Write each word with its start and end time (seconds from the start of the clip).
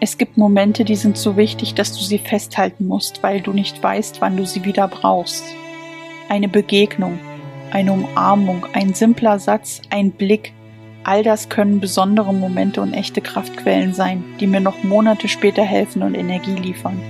Es 0.00 0.16
gibt 0.16 0.36
Momente, 0.36 0.84
die 0.84 0.94
sind 0.94 1.16
so 1.16 1.36
wichtig, 1.36 1.74
dass 1.74 1.92
du 1.92 2.04
sie 2.04 2.18
festhalten 2.18 2.86
musst, 2.86 3.24
weil 3.24 3.40
du 3.40 3.52
nicht 3.52 3.82
weißt, 3.82 4.20
wann 4.20 4.36
du 4.36 4.46
sie 4.46 4.64
wieder 4.64 4.86
brauchst. 4.86 5.42
Eine 6.28 6.48
Begegnung, 6.48 7.18
eine 7.72 7.92
Umarmung, 7.92 8.64
ein 8.74 8.94
simpler 8.94 9.40
Satz, 9.40 9.82
ein 9.90 10.12
Blick, 10.12 10.52
all 11.02 11.24
das 11.24 11.48
können 11.48 11.80
besondere 11.80 12.32
Momente 12.32 12.80
und 12.80 12.92
echte 12.92 13.20
Kraftquellen 13.20 13.92
sein, 13.92 14.22
die 14.38 14.46
mir 14.46 14.60
noch 14.60 14.84
Monate 14.84 15.26
später 15.26 15.64
helfen 15.64 16.02
und 16.02 16.14
Energie 16.14 16.54
liefern. 16.54 17.00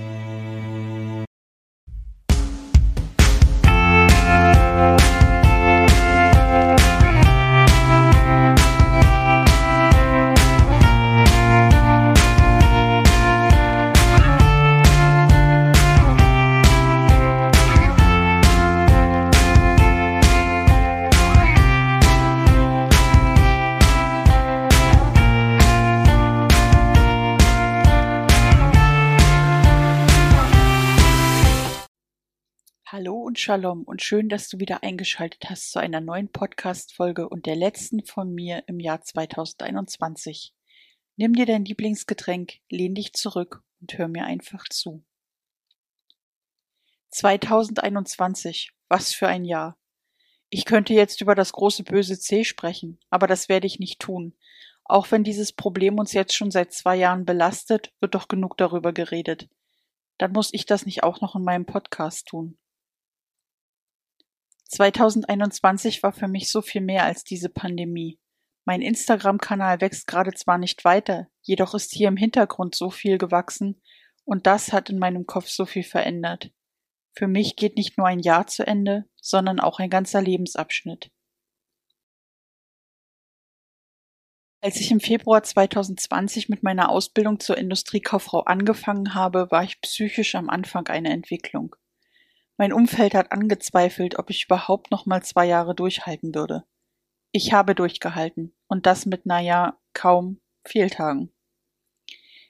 Shalom 33.49 33.81
und 33.81 34.03
schön, 34.03 34.29
dass 34.29 34.47
du 34.47 34.59
wieder 34.59 34.83
eingeschaltet 34.83 35.49
hast 35.49 35.71
zu 35.71 35.79
einer 35.79 36.01
neuen 36.01 36.31
Podcast-Folge 36.31 37.27
und 37.27 37.47
der 37.47 37.55
letzten 37.55 38.05
von 38.05 38.31
mir 38.31 38.61
im 38.67 38.79
Jahr 38.79 39.01
2021. 39.01 40.53
Nimm 41.15 41.33
dir 41.33 41.47
dein 41.47 41.65
Lieblingsgetränk, 41.65 42.59
lehn 42.69 42.93
dich 42.93 43.13
zurück 43.13 43.63
und 43.81 43.97
hör 43.97 44.07
mir 44.07 44.25
einfach 44.25 44.65
zu. 44.69 45.03
2021, 47.09 48.71
was 48.87 49.13
für 49.13 49.27
ein 49.27 49.45
Jahr. 49.45 49.79
Ich 50.51 50.65
könnte 50.65 50.93
jetzt 50.93 51.19
über 51.19 51.33
das 51.33 51.51
große 51.51 51.83
böse 51.83 52.19
C 52.19 52.43
sprechen, 52.43 52.99
aber 53.09 53.25
das 53.25 53.49
werde 53.49 53.65
ich 53.65 53.79
nicht 53.79 53.99
tun. 53.99 54.37
Auch 54.83 55.09
wenn 55.09 55.23
dieses 55.23 55.53
Problem 55.53 55.97
uns 55.97 56.13
jetzt 56.13 56.35
schon 56.35 56.51
seit 56.51 56.71
zwei 56.71 56.97
Jahren 56.97 57.25
belastet, 57.25 57.95
wird 57.99 58.13
doch 58.13 58.27
genug 58.27 58.57
darüber 58.57 58.93
geredet. 58.93 59.49
Dann 60.19 60.33
muss 60.33 60.53
ich 60.53 60.67
das 60.67 60.85
nicht 60.85 61.01
auch 61.01 61.19
noch 61.19 61.35
in 61.35 61.43
meinem 61.43 61.65
Podcast 61.65 62.27
tun. 62.27 62.58
2021 64.69 66.03
war 66.03 66.13
für 66.13 66.27
mich 66.27 66.49
so 66.49 66.61
viel 66.61 66.81
mehr 66.81 67.03
als 67.03 67.23
diese 67.23 67.49
Pandemie. 67.49 68.19
Mein 68.65 68.81
Instagram-Kanal 68.81 69.81
wächst 69.81 70.05
gerade 70.05 70.31
zwar 70.33 70.59
nicht 70.59 70.85
weiter, 70.85 71.27
jedoch 71.41 71.73
ist 71.73 71.91
hier 71.91 72.07
im 72.07 72.17
Hintergrund 72.17 72.75
so 72.75 72.91
viel 72.91 73.17
gewachsen 73.17 73.81
und 74.25 74.45
das 74.45 74.71
hat 74.71 74.91
in 74.91 74.99
meinem 74.99 75.25
Kopf 75.25 75.47
so 75.47 75.65
viel 75.65 75.83
verändert. 75.83 76.51
Für 77.17 77.27
mich 77.27 77.55
geht 77.55 77.77
nicht 77.77 77.97
nur 77.97 78.05
ein 78.05 78.19
Jahr 78.19 78.45
zu 78.45 78.65
Ende, 78.65 79.05
sondern 79.19 79.59
auch 79.59 79.79
ein 79.79 79.89
ganzer 79.89 80.21
Lebensabschnitt. 80.21 81.09
Als 84.61 84.79
ich 84.79 84.91
im 84.91 84.99
Februar 84.99 85.41
2020 85.41 86.49
mit 86.49 86.61
meiner 86.61 86.89
Ausbildung 86.89 87.39
zur 87.39 87.57
Industriekauffrau 87.57 88.41
angefangen 88.41 89.15
habe, 89.15 89.47
war 89.49 89.63
ich 89.63 89.81
psychisch 89.81 90.35
am 90.35 90.49
Anfang 90.49 90.87
einer 90.87 91.09
Entwicklung. 91.09 91.75
Mein 92.59 92.73
Umfeld 92.73 93.15
hat 93.15 93.31
angezweifelt, 93.31 94.19
ob 94.19 94.29
ich 94.29 94.43
überhaupt 94.43 94.91
noch 94.91 95.05
mal 95.05 95.23
zwei 95.23 95.45
Jahre 95.45 95.73
durchhalten 95.73 96.35
würde. 96.35 96.65
Ich 97.31 97.53
habe 97.53 97.73
durchgehalten 97.73 98.53
und 98.67 98.85
das 98.85 99.05
mit, 99.05 99.25
naja, 99.25 99.79
kaum 99.93 100.41
Fehltagen. 100.65 101.31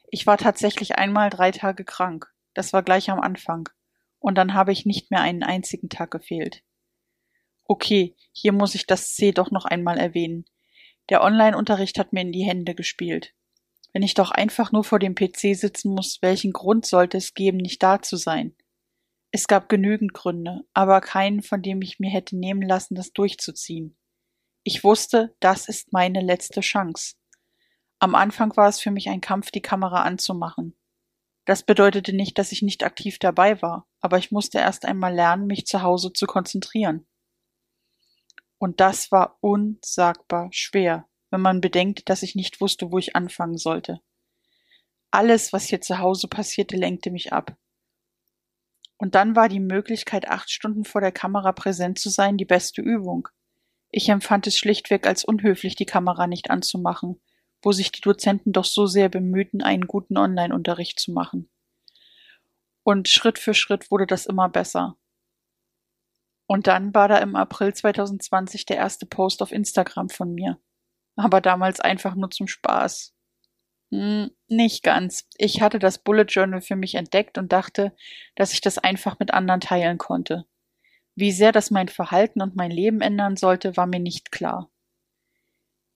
Ich 0.09 0.25
war 0.25 0.39
tatsächlich 0.39 0.95
einmal 0.95 1.29
drei 1.29 1.51
Tage 1.51 1.85
krank. 1.85 2.33
Das 2.55 2.73
war 2.73 2.81
gleich 2.81 3.11
am 3.11 3.19
Anfang. 3.19 3.69
Und 4.17 4.33
dann 4.33 4.55
habe 4.55 4.71
ich 4.71 4.83
nicht 4.83 5.11
mehr 5.11 5.21
einen 5.21 5.43
einzigen 5.43 5.89
Tag 5.89 6.09
gefehlt. 6.09 6.63
Okay, 7.65 8.15
hier 8.31 8.51
muss 8.51 8.73
ich 8.73 8.87
das 8.87 9.13
C 9.13 9.31
doch 9.31 9.51
noch 9.51 9.65
einmal 9.65 9.99
erwähnen. 9.99 10.45
Der 11.09 11.21
Online-Unterricht 11.21 11.99
hat 11.99 12.13
mir 12.13 12.21
in 12.21 12.31
die 12.31 12.45
Hände 12.45 12.73
gespielt. 12.73 13.35
Wenn 13.93 14.01
ich 14.01 14.15
doch 14.15 14.31
einfach 14.31 14.71
nur 14.71 14.83
vor 14.83 14.97
dem 14.97 15.13
PC 15.13 15.55
sitzen 15.55 15.93
muss, 15.93 16.23
welchen 16.23 16.51
Grund 16.51 16.87
sollte 16.87 17.17
es 17.19 17.35
geben, 17.35 17.57
nicht 17.57 17.83
da 17.83 18.01
zu 18.01 18.15
sein? 18.15 18.55
Es 19.31 19.47
gab 19.47 19.69
genügend 19.69 20.13
Gründe, 20.13 20.61
aber 20.73 21.01
keinen, 21.01 21.43
von 21.43 21.61
dem 21.61 21.81
ich 21.81 21.99
mir 21.99 22.09
hätte 22.09 22.35
nehmen 22.35 22.63
lassen, 22.63 22.95
das 22.95 23.13
durchzuziehen. 23.13 23.95
Ich 24.63 24.83
wusste, 24.83 25.35
das 25.39 25.67
ist 25.67 25.93
meine 25.93 26.21
letzte 26.21 26.61
Chance. 26.61 27.15
Am 27.99 28.15
Anfang 28.15 28.55
war 28.57 28.69
es 28.69 28.79
für 28.79 28.91
mich 28.91 29.09
ein 29.09 29.21
Kampf, 29.21 29.51
die 29.51 29.61
Kamera 29.61 30.03
anzumachen. 30.03 30.75
Das 31.45 31.63
bedeutete 31.63 32.13
nicht, 32.13 32.37
dass 32.37 32.51
ich 32.51 32.61
nicht 32.61 32.83
aktiv 32.83 33.19
dabei 33.19 33.61
war, 33.61 33.87
aber 34.01 34.17
ich 34.17 34.31
musste 34.31 34.59
erst 34.59 34.85
einmal 34.85 35.13
lernen, 35.13 35.47
mich 35.47 35.65
zu 35.65 35.81
Hause 35.81 36.13
zu 36.13 36.25
konzentrieren. 36.25 37.07
Und 38.57 38.79
das 38.79 39.11
war 39.11 39.37
unsagbar 39.41 40.49
schwer, 40.51 41.07
wenn 41.29 41.41
man 41.41 41.61
bedenkt, 41.61 42.09
dass 42.09 42.23
ich 42.23 42.35
nicht 42.35 42.61
wusste, 42.61 42.91
wo 42.91 42.97
ich 42.97 43.15
anfangen 43.15 43.57
sollte. 43.57 44.01
Alles, 45.11 45.53
was 45.53 45.65
hier 45.65 45.81
zu 45.81 45.99
Hause 45.99 46.27
passierte, 46.27 46.77
lenkte 46.77 47.09
mich 47.09 47.33
ab. 47.33 47.57
Und 48.99 49.15
dann 49.15 49.35
war 49.35 49.47
die 49.47 49.61
Möglichkeit, 49.61 50.27
acht 50.27 50.51
Stunden 50.51 50.83
vor 50.83 50.99
der 50.99 51.13
Kamera 51.13 51.53
präsent 51.53 51.97
zu 51.97 52.09
sein, 52.09 52.37
die 52.37 52.45
beste 52.45 52.81
Übung. 52.81 53.29
Ich 53.89 54.09
empfand 54.09 54.45
es 54.45 54.57
schlichtweg 54.57 55.07
als 55.07 55.23
unhöflich, 55.23 55.75
die 55.75 55.85
Kamera 55.85 56.27
nicht 56.27 56.51
anzumachen, 56.51 57.19
wo 57.61 57.71
sich 57.71 57.93
die 57.93 58.01
Dozenten 58.01 58.51
doch 58.51 58.65
so 58.65 58.87
sehr 58.87 59.07
bemühten, 59.07 59.63
einen 59.63 59.87
guten 59.87 60.17
Online-Unterricht 60.17 60.99
zu 60.99 61.13
machen. 61.13 61.49
Und 62.83 63.07
Schritt 63.07 63.39
für 63.39 63.53
Schritt 63.53 63.89
wurde 63.89 64.05
das 64.05 64.25
immer 64.25 64.49
besser. 64.49 64.97
Und 66.45 66.67
dann 66.67 66.93
war 66.93 67.07
da 67.07 67.19
im 67.19 67.37
April 67.37 67.73
2020 67.73 68.65
der 68.65 68.77
erste 68.77 69.05
Post 69.05 69.41
auf 69.41 69.53
Instagram 69.53 70.09
von 70.09 70.33
mir. 70.33 70.59
Aber 71.15 71.39
damals 71.39 71.79
einfach 71.79 72.15
nur 72.15 72.31
zum 72.31 72.47
Spaß. 72.47 73.15
Hm, 73.91 74.31
nicht 74.47 74.81
ganz. 74.83 75.27
Ich 75.37 75.61
hatte 75.61 75.77
das 75.79 75.99
Bullet 75.99 76.23
Journal 76.27 76.61
für 76.61 76.75
mich 76.75 76.95
entdeckt 76.95 77.37
und 77.37 77.51
dachte, 77.51 77.95
dass 78.35 78.53
ich 78.53 78.61
das 78.61 78.77
einfach 78.79 79.19
mit 79.19 79.31
anderen 79.33 79.61
teilen 79.61 79.97
konnte. 79.99 80.45
Wie 81.15 81.31
sehr 81.31 81.51
das 81.53 81.71
mein 81.71 81.89
Verhalten 81.89 82.41
und 82.41 82.55
mein 82.55 82.71
Leben 82.71 83.01
ändern 83.01 83.37
sollte, 83.37 83.77
war 83.77 83.87
mir 83.87 83.99
nicht 83.99 84.31
klar. 84.31 84.69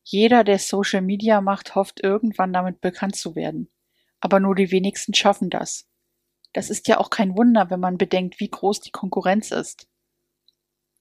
Jeder, 0.06 0.46
der 0.46 0.60
Social 0.60 1.02
Media 1.02 1.42
macht, 1.42 1.76
hofft 1.76 2.02
irgendwann 2.02 2.54
damit 2.54 2.80
bekannt 2.80 3.18
zu 3.18 3.36
werden. 3.36 3.70
Aber 4.22 4.40
nur 4.40 4.56
die 4.56 4.72
wenigsten 4.72 5.14
schaffen 5.14 5.50
das. 5.50 5.90
Das 6.54 6.70
ist 6.70 6.88
ja 6.90 7.00
auch 7.00 7.10
kein 7.10 7.38
Wunder, 7.38 7.70
wenn 7.70 7.80
man 7.80 7.98
bedenkt, 7.98 8.40
wie 8.42 8.50
groß 8.50 8.82
die 8.82 8.92
Konkurrenz 8.92 9.52
ist. 9.52 9.88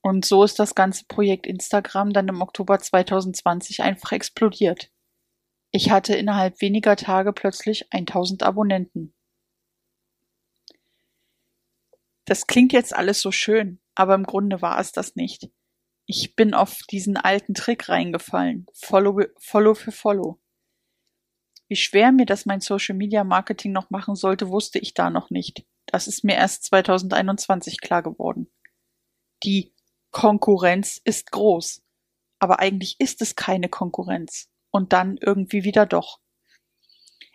Und 0.01 0.25
so 0.25 0.45
ist 0.45 0.61
das 0.61 0.77
ganze 0.77 1.07
Projekt 1.07 1.45
Instagram 1.45 2.13
dann 2.13 2.29
im 2.29 2.41
Oktober 2.41 2.79
2020 2.79 3.83
einfach 3.83 4.13
explodiert. 4.13 4.92
Ich 5.75 5.91
hatte 5.91 6.15
innerhalb 6.15 6.61
weniger 6.61 6.97
Tage 6.97 7.33
plötzlich 7.33 7.91
1000 7.95 8.43
Abonnenten. 8.43 9.15
Das 12.27 12.47
klingt 12.47 12.75
jetzt 12.75 12.95
alles 12.95 13.23
so 13.23 13.33
schön, 13.33 13.81
aber 13.95 14.15
im 14.15 14.25
Grunde 14.25 14.61
war 14.61 14.79
es 14.79 14.93
das 14.93 15.17
nicht. 15.17 15.51
Ich 16.05 16.37
bin 16.37 16.53
auf 16.53 16.81
diesen 16.91 17.17
alten 17.17 17.55
Trick 17.55 17.89
reingefallen. 17.89 18.67
Follow, 18.75 19.23
Follow 19.39 19.75
für 19.75 19.93
Follow. 19.93 20.39
Wie 21.69 21.77
schwer 21.77 22.13
mir 22.13 22.27
das 22.27 22.45
mein 22.45 22.61
Social 22.61 22.95
Media 22.95 23.25
Marketing 23.25 23.73
noch 23.73 23.89
machen 23.89 24.15
sollte, 24.15 24.51
wusste 24.51 24.79
ich 24.79 24.93
da 24.93 25.09
noch 25.09 25.31
nicht. 25.31 25.65
Das 25.87 26.07
ist 26.07 26.23
mir 26.23 26.35
erst 26.35 26.65
2021 26.65 27.81
klar 27.81 28.03
geworden. 28.03 28.53
Die 29.43 29.73
Konkurrenz 30.11 31.01
ist 31.03 31.33
groß. 31.33 31.83
Aber 32.39 32.59
eigentlich 32.59 32.97
ist 32.99 33.23
es 33.23 33.37
keine 33.37 33.71
Konkurrenz 33.71 34.52
und 34.73 34.93
dann 34.93 35.17
irgendwie 35.21 35.63
wieder 35.63 35.87
doch. 35.87 36.19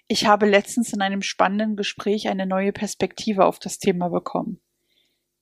Ich 0.09 0.25
habe 0.25 0.45
letztens 0.45 0.91
in 0.91 1.01
einem 1.01 1.21
spannenden 1.21 1.77
Gespräch 1.77 2.27
eine 2.27 2.45
neue 2.45 2.73
Perspektive 2.73 3.45
auf 3.45 3.59
das 3.59 3.79
Thema 3.79 4.09
bekommen. 4.09 4.61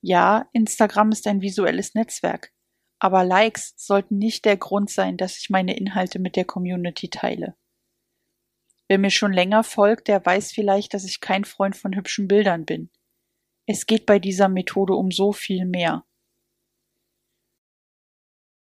Ja, 0.02 0.48
Instagram 0.54 1.12
ist 1.12 1.25
ein 1.25 1.42
visuelles 1.42 1.96
Netzwerk, 1.96 2.52
aber 3.00 3.24
Likes 3.24 3.74
sollten 3.78 4.18
nicht 4.18 4.46
der 4.46 4.58
Grund 4.58 4.90
sein, 4.90 5.18
dass 5.18 5.38
ich 5.38 5.50
meine 5.50 5.75
Inhalte 5.75 6.19
mit 6.19 6.36
der 6.36 6.46
Community 6.46 7.10
teile. 7.10 7.56
Wer 8.88 9.00
mir 9.00 9.10
schon 9.10 9.34
länger 9.34 9.64
folgt, 9.64 10.08
der 10.08 10.24
weiß 10.24 10.52
vielleicht, 10.52 10.94
dass 10.94 11.06
ich 11.06 11.22
kein 11.22 11.44
Freund 11.44 11.75
von 11.75 11.96
hübschen 11.96 12.28
Bildern 12.28 12.66
bin. 12.66 12.92
Es 13.66 13.88
geht 13.88 14.06
bei 14.06 14.19
dieser 14.19 14.48
Methode 14.48 14.94
um 14.94 15.10
so 15.10 15.34
viel 15.34 15.66
mehr. 15.66 16.06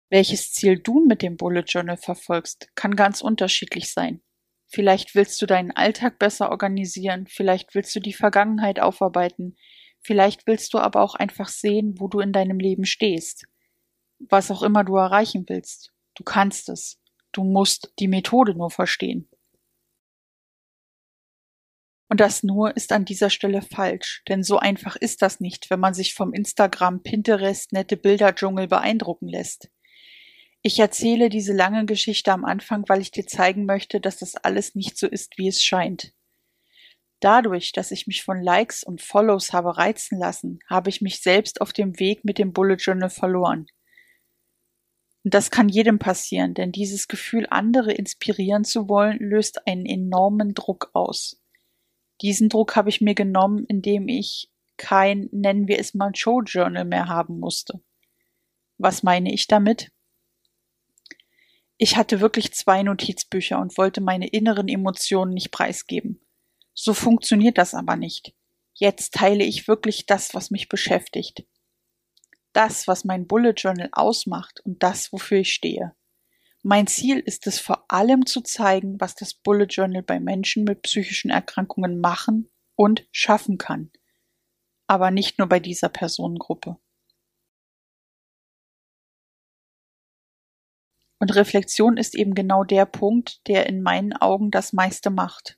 Welches 0.09 0.53
Ziel 0.53 0.79
du 0.79 1.05
mit 1.05 1.21
dem 1.21 1.35
Bullet 1.35 1.65
Journal 1.67 1.97
verfolgst, 1.97 2.69
kann 2.75 2.95
ganz 2.95 3.21
unterschiedlich 3.21 3.91
sein. 3.91 4.21
Vielleicht 4.69 5.15
willst 5.15 5.41
du 5.41 5.45
deinen 5.45 5.71
Alltag 5.71 6.17
besser 6.19 6.49
organisieren, 6.49 7.27
vielleicht 7.27 7.75
willst 7.75 7.95
du 7.95 7.99
die 7.99 8.13
Vergangenheit 8.13 8.79
aufarbeiten, 8.79 9.57
vielleicht 10.01 10.47
willst 10.47 10.73
du 10.73 10.77
aber 10.77 11.01
auch 11.01 11.15
einfach 11.15 11.49
sehen, 11.49 11.95
wo 11.99 12.07
du 12.07 12.19
in 12.19 12.31
deinem 12.31 12.59
Leben 12.59 12.85
stehst. 12.85 13.45
Was 14.19 14.49
auch 14.49 14.63
immer 14.63 14.83
du 14.83 14.95
erreichen 14.95 15.45
willst, 15.47 15.93
du 16.15 16.23
kannst 16.23 16.69
es. 16.69 16.99
Du 17.33 17.43
musst 17.43 17.93
die 17.99 18.07
Methode 18.07 18.55
nur 18.55 18.71
verstehen. 18.71 19.29
Und 22.09 22.21
das 22.21 22.41
nur 22.41 22.75
ist 22.75 22.93
an 22.93 23.03
dieser 23.03 23.29
Stelle 23.29 23.61
falsch, 23.61 24.23
denn 24.29 24.41
so 24.41 24.57
einfach 24.57 24.95
ist 24.95 25.21
das 25.21 25.41
nicht, 25.41 25.69
wenn 25.69 25.81
man 25.81 25.93
sich 25.93 26.13
vom 26.13 26.33
Instagram 26.33 27.03
Pinterest 27.03 27.73
nette 27.73 27.97
Bilderdschungel 27.97 28.67
beeindrucken 28.67 29.27
lässt. 29.27 29.69
Ich 30.61 30.79
erzähle 30.79 31.29
diese 31.29 31.53
lange 31.53 31.85
Geschichte 31.85 32.31
am 32.31 32.43
Anfang, 32.43 32.83
weil 32.87 33.01
ich 33.01 33.11
dir 33.11 33.25
zeigen 33.25 33.65
möchte, 33.65 33.99
dass 34.01 34.17
das 34.17 34.35
alles 34.35 34.75
nicht 34.75 34.97
so 34.97 35.07
ist, 35.07 35.37
wie 35.37 35.47
es 35.47 35.63
scheint. 35.63 36.13
Dadurch, 37.19 37.71
dass 37.71 37.91
ich 37.91 38.05
mich 38.05 38.23
von 38.23 38.41
Likes 38.41 38.83
und 38.83 39.01
Follows 39.01 39.53
habe 39.53 39.77
reizen 39.77 40.19
lassen, 40.19 40.59
habe 40.69 40.89
ich 40.89 41.01
mich 41.01 41.21
selbst 41.21 41.61
auf 41.61 41.73
dem 41.73 41.99
Weg 41.99 42.23
mit 42.23 42.37
dem 42.37 42.53
Bullet 42.53 42.75
Journal 42.75 43.09
verloren. 43.09 43.67
Und 45.23 45.33
das 45.33 45.49
kann 45.51 45.67
jedem 45.67 45.99
passieren, 45.99 46.53
denn 46.53 46.71
dieses 46.71 47.07
Gefühl, 47.07 47.47
andere 47.49 47.91
inspirieren 47.91 48.63
zu 48.63 48.87
wollen, 48.87 49.17
löst 49.19 49.67
einen 49.67 49.85
enormen 49.85 50.53
Druck 50.53 50.91
aus. 50.93 51.41
Diesen 52.21 52.49
Druck 52.49 52.75
habe 52.75 52.89
ich 52.89 53.01
mir 53.01 53.15
genommen, 53.15 53.65
indem 53.67 54.07
ich 54.07 54.49
kein, 54.77 55.27
nennen 55.31 55.67
wir 55.67 55.79
es 55.79 55.93
mal, 55.93 56.15
Show 56.15 56.41
Journal 56.41 56.85
mehr 56.85 57.07
haben 57.07 57.39
musste. 57.39 57.81
Was 58.77 59.01
meine 59.03 59.33
ich 59.33 59.47
damit? 59.47 59.91
Ich 61.77 61.95
hatte 61.95 62.21
wirklich 62.21 62.53
zwei 62.53 62.81
Notizbücher 62.81 63.59
und 63.59 63.77
wollte 63.77 64.01
meine 64.01 64.27
inneren 64.27 64.67
Emotionen 64.67 65.33
nicht 65.33 65.51
preisgeben. 65.51 66.21
So 66.73 66.93
funktioniert 66.93 67.57
das 67.57 67.73
aber 67.73 67.95
nicht. 67.95 68.33
Jetzt 68.73 69.13
teile 69.13 69.43
ich 69.43 69.67
wirklich 69.67 70.05
das, 70.05 70.33
was 70.33 70.51
mich 70.51 70.69
beschäftigt. 70.69 71.45
Das, 72.53 72.87
was 72.87 73.05
mein 73.05 73.27
Bullet 73.27 73.53
Journal 73.55 73.89
ausmacht 73.91 74.59
und 74.65 74.81
das, 74.81 75.11
wofür 75.11 75.39
ich 75.39 75.53
stehe. 75.53 75.95
Mein 76.63 76.87
Ziel 76.87 77.19
ist 77.19 77.47
es 77.47 77.59
vor 77.59 77.85
allem 77.87 78.25
zu 78.25 78.41
zeigen, 78.41 78.99
was 78.99 79.15
das 79.15 79.35
Bullet 79.35 79.67
Journal 79.69 80.03
bei 80.03 80.19
Menschen 80.19 80.63
mit 80.63 80.81
psychischen 80.81 81.29
Erkrankungen 81.29 81.99
machen 82.01 82.49
und 82.75 83.07
schaffen 83.11 83.57
kann. 83.57 83.91
Aber 84.87 85.11
nicht 85.11 85.37
nur 85.37 85.47
bei 85.47 85.59
dieser 85.59 85.89
Personengruppe. 85.89 86.77
Und 91.19 91.35
Reflexion 91.35 91.97
ist 91.97 92.15
eben 92.15 92.35
genau 92.35 92.63
der 92.63 92.85
Punkt, 92.85 93.47
der 93.47 93.67
in 93.67 93.81
meinen 93.81 94.13
Augen 94.13 94.51
das 94.51 94.73
meiste 94.73 95.09
macht. 95.09 95.57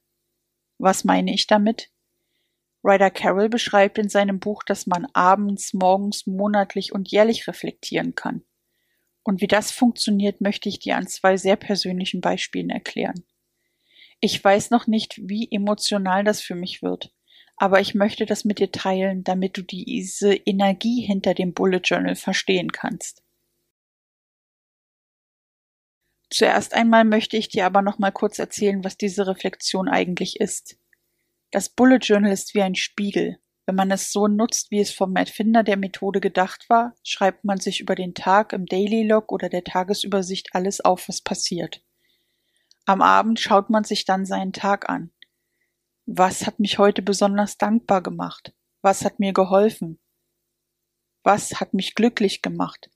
Was 0.78 1.04
meine 1.04 1.34
ich 1.34 1.48
damit? 1.48 1.92
Ryder 2.84 3.12
Carroll 3.12 3.50
beschreibt 3.50 3.98
in 3.98 4.08
seinem 4.08 4.40
Buch, 4.40 4.64
dass 4.64 4.88
man 4.88 5.06
abends, 5.14 5.74
morgens, 5.74 6.26
monatlich 6.28 6.94
und 6.94 7.12
jährlich 7.12 7.48
reflektieren 7.48 8.16
kann. 8.16 8.44
Und 9.24 9.42
wie 9.42 9.48
das 9.48 9.72
funktioniert, 9.72 10.40
möchte 10.40 10.70
ich 10.70 10.80
dir 10.80 10.96
an 10.96 11.08
zwei 11.08 11.36
sehr 11.36 11.58
persönlichen 11.58 12.22
Beispielen 12.22 12.70
erklären. 12.70 13.26
Ich 14.22 14.42
weiß 14.42 14.70
noch 14.70 14.88
nicht, 14.88 15.20
wie 15.22 15.50
emotional 15.52 16.24
das 16.24 16.42
für 16.42 16.56
mich 16.56 16.82
wird, 16.82 17.14
aber 17.58 17.82
ich 17.82 17.96
möchte 17.96 18.26
das 18.26 18.46
mit 18.46 18.60
dir 18.60 18.72
teilen, 18.72 19.24
damit 19.24 19.58
du 19.58 19.62
diese 19.62 20.34
Energie 20.34 21.02
hinter 21.02 21.34
dem 21.34 21.54
Bullet 21.54 21.82
Journal 21.84 22.16
verstehen 22.16 22.72
kannst. 22.72 23.24
Zuerst 26.30 26.74
einmal 26.74 27.06
möchte 27.06 27.38
ich 27.38 27.50
dir 27.50 27.66
aber 27.66 27.82
noch 27.82 27.98
mal 27.98 28.12
kurz 28.12 28.38
erzählen, 28.38 28.84
was 28.84 28.98
diese 28.98 29.26
Reflexion 29.26 29.88
eigentlich 29.88 30.40
ist. 30.40 30.78
Das 31.52 31.70
Bullet 31.70 32.00
Journal 32.02 32.32
ist 32.32 32.54
wie 32.54 32.62
ein 32.62 32.76
Spiegel. 32.76 33.40
Wenn 33.66 33.76
man 33.76 33.92
es 33.92 34.12
so 34.12 34.28
nutzt, 34.28 34.72
wie 34.72 34.80
es 34.80 34.92
vom 34.92 35.16
Erfinder 35.16 35.64
der 35.64 35.78
Methode 35.78 36.20
gedacht 36.20 36.70
war, 36.70 36.96
schreibt 37.04 37.44
man 37.46 37.60
sich 37.60 37.80
über 37.82 37.96
den 37.96 38.14
Tag 38.14 38.54
im 38.54 38.66
Daily 38.66 39.04
Log 39.04 39.32
oder 39.32 39.50
der 39.50 39.64
Tagesübersicht 39.64 40.50
alles 40.54 40.82
auf, 40.82 41.08
was 41.08 41.22
passiert. 41.22 41.84
Am 42.86 43.02
Abend 43.02 43.40
schaut 43.40 43.70
man 43.70 43.84
sich 43.84 44.06
dann 44.06 44.26
seinen 44.26 44.54
Tag 44.54 44.90
an. 44.90 45.12
Was 46.06 46.48
hat 46.48 46.60
mich 46.60 46.80
heute 46.80 47.04
besonders 47.04 47.58
dankbar 47.58 48.02
gemacht? 48.02 48.54
Was 48.82 49.06
hat 49.06 49.20
mir 49.20 49.34
geholfen? 49.34 50.00
Was 51.24 51.60
hat 51.60 51.76
mich 51.76 51.94
glücklich 51.94 52.42
gemacht? 52.42 52.90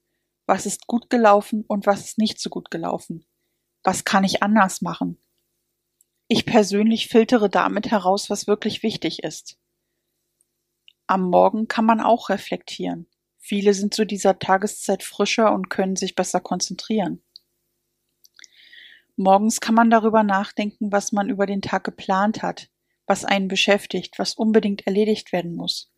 Was 0.45 0.65
ist 0.65 0.87
gut 0.87 1.09
gelaufen 1.09 1.63
und 1.67 1.85
was 1.85 2.01
ist 2.01 2.17
nicht 2.17 2.39
so 2.39 2.49
gut 2.49 2.69
gelaufen? 2.71 3.25
Was 3.83 4.03
kann 4.03 4.23
ich 4.23 4.43
anders 4.43 4.81
machen? 4.81 5.17
Ich 6.27 6.45
persönlich 6.45 7.07
filtere 7.07 7.49
damit 7.49 7.91
heraus, 7.91 8.29
was 8.29 8.47
wirklich 8.47 8.83
wichtig 8.83 9.23
ist. 9.23 9.57
Am 11.07 11.29
Morgen 11.29 11.67
kann 11.67 11.85
man 11.85 11.99
auch 11.99 12.29
reflektieren. 12.29 13.07
Viele 13.37 13.73
sind 13.73 13.93
zu 13.93 14.05
dieser 14.05 14.39
Tageszeit 14.39 15.03
frischer 15.03 15.53
und 15.53 15.69
können 15.69 15.97
sich 15.97 16.15
besser 16.15 16.39
konzentrieren. 16.39 17.21
Morgens 19.15 19.59
kann 19.59 19.75
man 19.75 19.89
darüber 19.89 20.23
nachdenken, 20.23 20.91
was 20.91 21.11
man 21.11 21.29
über 21.29 21.45
den 21.45 21.61
Tag 21.61 21.83
geplant 21.83 22.41
hat, 22.41 22.69
was 23.05 23.25
einen 23.25 23.47
beschäftigt, 23.47 24.17
was 24.17 24.33
unbedingt 24.33 24.87
erledigt 24.87 25.33
werden 25.33 25.55
muss. 25.55 25.91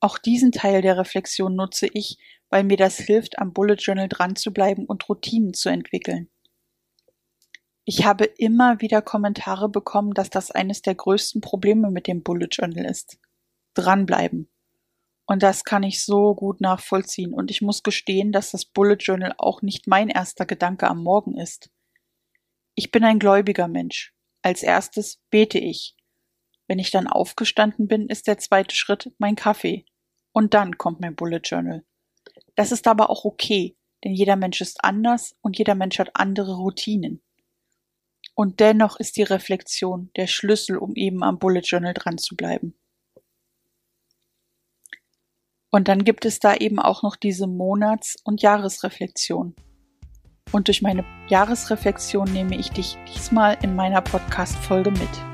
Auch 0.00 0.18
diesen 0.18 0.52
Teil 0.52 0.82
der 0.82 0.98
Reflexion 0.98 1.54
nutze 1.54 1.86
ich, 1.86 2.18
weil 2.52 2.64
mir 2.64 2.76
das 2.76 2.98
hilft, 2.98 3.38
am 3.38 3.54
Bullet 3.54 3.76
Journal 3.76 4.10
dran 4.10 4.36
zu 4.36 4.52
bleiben 4.52 4.84
und 4.84 5.08
Routinen 5.08 5.54
zu 5.54 5.70
entwickeln. 5.70 6.28
Ich 7.86 8.04
habe 8.04 8.24
immer 8.24 8.82
wieder 8.82 9.00
Kommentare 9.00 9.70
bekommen, 9.70 10.12
dass 10.12 10.28
das 10.28 10.50
eines 10.50 10.82
der 10.82 10.94
größten 10.94 11.40
Probleme 11.40 11.90
mit 11.90 12.06
dem 12.06 12.22
Bullet 12.22 12.48
Journal 12.52 12.84
ist. 12.84 13.18
Dranbleiben. 13.72 14.50
Und 15.24 15.42
das 15.42 15.64
kann 15.64 15.82
ich 15.82 16.04
so 16.04 16.34
gut 16.34 16.60
nachvollziehen. 16.60 17.32
Und 17.32 17.50
ich 17.50 17.62
muss 17.62 17.82
gestehen, 17.82 18.32
dass 18.32 18.50
das 18.50 18.66
Bullet 18.66 18.98
Journal 19.00 19.34
auch 19.38 19.62
nicht 19.62 19.86
mein 19.86 20.10
erster 20.10 20.44
Gedanke 20.44 20.88
am 20.88 21.02
Morgen 21.02 21.38
ist. 21.38 21.70
Ich 22.74 22.90
bin 22.90 23.02
ein 23.02 23.18
gläubiger 23.18 23.66
Mensch. 23.66 24.12
Als 24.42 24.62
erstes 24.62 25.22
bete 25.30 25.58
ich. 25.58 25.96
Wenn 26.68 26.78
ich 26.78 26.90
dann 26.90 27.06
aufgestanden 27.06 27.88
bin, 27.88 28.08
ist 28.08 28.26
der 28.26 28.36
zweite 28.36 28.76
Schritt 28.76 29.10
mein 29.16 29.36
Kaffee. 29.36 29.86
Und 30.32 30.52
dann 30.52 30.76
kommt 30.76 31.00
mein 31.00 31.16
Bullet 31.16 31.40
Journal. 31.42 31.82
Das 32.54 32.72
ist 32.72 32.86
aber 32.86 33.10
auch 33.10 33.24
okay, 33.24 33.76
denn 34.04 34.12
jeder 34.12 34.36
Mensch 34.36 34.60
ist 34.60 34.84
anders 34.84 35.34
und 35.40 35.58
jeder 35.58 35.74
Mensch 35.74 35.98
hat 35.98 36.10
andere 36.14 36.56
Routinen. 36.56 37.22
Und 38.34 38.60
dennoch 38.60 38.98
ist 38.98 39.16
die 39.16 39.22
Reflexion 39.22 40.10
der 40.16 40.26
Schlüssel, 40.26 40.78
um 40.78 40.94
eben 40.94 41.22
am 41.22 41.38
Bullet 41.38 41.60
Journal 41.60 41.94
dran 41.94 42.18
zu 42.18 42.36
bleiben. 42.36 42.74
Und 45.70 45.88
dann 45.88 46.04
gibt 46.04 46.24
es 46.24 46.38
da 46.38 46.54
eben 46.54 46.78
auch 46.78 47.02
noch 47.02 47.16
diese 47.16 47.46
Monats- 47.46 48.16
und 48.24 48.42
Jahresreflexion. 48.42 49.54
Und 50.50 50.68
durch 50.68 50.82
meine 50.82 51.04
Jahresreflexion 51.28 52.30
nehme 52.30 52.56
ich 52.56 52.70
dich 52.70 52.98
diesmal 53.14 53.56
in 53.62 53.74
meiner 53.74 54.02
Podcast-Folge 54.02 54.90
mit. 54.90 55.31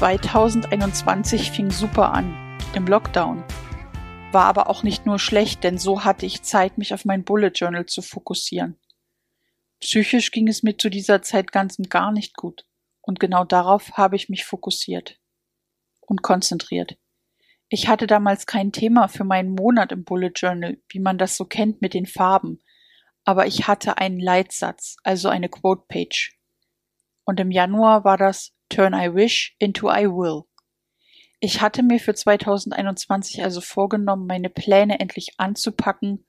2021 0.00 1.50
fing 1.50 1.70
super 1.70 2.14
an, 2.14 2.34
im 2.74 2.86
Lockdown. 2.86 3.44
War 4.32 4.46
aber 4.46 4.70
auch 4.70 4.82
nicht 4.82 5.04
nur 5.04 5.18
schlecht, 5.18 5.62
denn 5.62 5.76
so 5.76 6.04
hatte 6.04 6.24
ich 6.24 6.40
Zeit, 6.40 6.78
mich 6.78 6.94
auf 6.94 7.04
mein 7.04 7.22
Bullet 7.22 7.52
Journal 7.54 7.84
zu 7.84 8.00
fokussieren. 8.00 8.78
Psychisch 9.78 10.30
ging 10.30 10.48
es 10.48 10.62
mir 10.62 10.78
zu 10.78 10.88
dieser 10.88 11.20
Zeit 11.20 11.52
ganz 11.52 11.78
und 11.78 11.90
gar 11.90 12.12
nicht 12.12 12.34
gut, 12.34 12.64
und 13.02 13.20
genau 13.20 13.44
darauf 13.44 13.98
habe 13.98 14.16
ich 14.16 14.30
mich 14.30 14.46
fokussiert 14.46 15.18
und 16.00 16.22
konzentriert. 16.22 16.96
Ich 17.68 17.86
hatte 17.86 18.06
damals 18.06 18.46
kein 18.46 18.72
Thema 18.72 19.06
für 19.08 19.24
meinen 19.24 19.54
Monat 19.54 19.92
im 19.92 20.04
Bullet 20.04 20.32
Journal, 20.34 20.78
wie 20.88 21.00
man 21.00 21.18
das 21.18 21.36
so 21.36 21.44
kennt 21.44 21.82
mit 21.82 21.92
den 21.92 22.06
Farben, 22.06 22.62
aber 23.26 23.46
ich 23.46 23.68
hatte 23.68 23.98
einen 23.98 24.18
Leitsatz, 24.18 24.96
also 25.04 25.28
eine 25.28 25.50
Quote 25.50 25.84
Page. 25.88 26.38
Und 27.24 27.38
im 27.38 27.50
Januar 27.50 28.04
war 28.04 28.16
das 28.16 28.54
Turn 28.70 28.94
I 28.94 29.14
Wish 29.14 29.54
into 29.58 29.90
I 29.90 30.06
Will. 30.06 30.44
Ich 31.40 31.60
hatte 31.60 31.82
mir 31.82 32.00
für 32.00 32.14
2021 32.14 33.42
also 33.42 33.60
vorgenommen, 33.60 34.26
meine 34.26 34.48
Pläne 34.48 35.00
endlich 35.00 35.34
anzupacken 35.38 36.26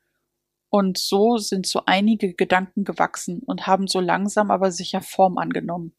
und 0.69 0.98
so 0.98 1.38
sind 1.38 1.67
so 1.67 1.83
einige 1.86 2.33
Gedanken 2.33 2.86
gewachsen 2.86 3.41
und 3.45 3.67
haben 3.67 3.88
so 3.88 4.00
langsam 4.00 4.51
aber 4.51 4.71
sicher 4.71 5.01
Form 5.01 5.38
angenommen. 5.38 5.95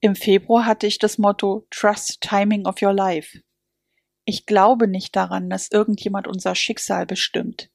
Im 0.00 0.16
Februar 0.16 0.64
hatte 0.64 0.86
ich 0.86 0.98
das 0.98 1.18
Motto 1.18 1.66
Trust 1.70 2.20
Timing 2.22 2.66
of 2.66 2.80
Your 2.80 2.92
Life. 2.92 3.42
Ich 4.24 4.46
glaube 4.46 4.88
nicht 4.88 5.14
daran, 5.14 5.50
dass 5.50 5.70
irgendjemand 5.70 6.26
unser 6.26 6.54
Schicksal 6.54 7.06
bestimmt. 7.06 7.70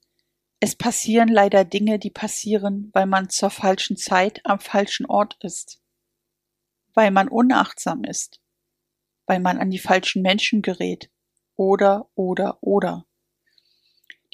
Es 0.63 0.75
passieren 0.75 1.27
leider 1.27 1.65
Dinge, 1.65 1.97
die 1.97 2.11
passieren, 2.11 2.91
weil 2.93 3.07
man 3.07 3.29
zur 3.29 3.49
falschen 3.49 3.97
Zeit 3.97 4.41
am 4.43 4.59
falschen 4.59 5.07
Ort 5.07 5.35
ist. 5.41 5.81
Weil 6.93 7.09
man 7.09 7.29
unachtsam 7.29 8.03
ist. 8.03 8.39
Weil 9.25 9.39
man 9.39 9.57
an 9.57 9.71
die 9.71 9.79
falschen 9.79 10.21
Menschen 10.21 10.61
gerät. 10.61 11.09
Oder, 11.55 12.11
oder, 12.13 12.59
oder. 12.61 13.07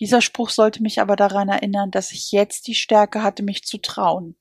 Dieser 0.01 0.19
Spruch 0.19 0.49
sollte 0.49 0.83
mich 0.83 0.99
aber 0.99 1.15
daran 1.15 1.47
erinnern, 1.47 1.91
dass 1.91 2.11
ich 2.11 2.33
jetzt 2.33 2.67
die 2.67 2.75
Stärke 2.75 3.23
hatte, 3.23 3.41
mich 3.41 3.63
zu 3.63 3.77
trauen. 3.77 4.35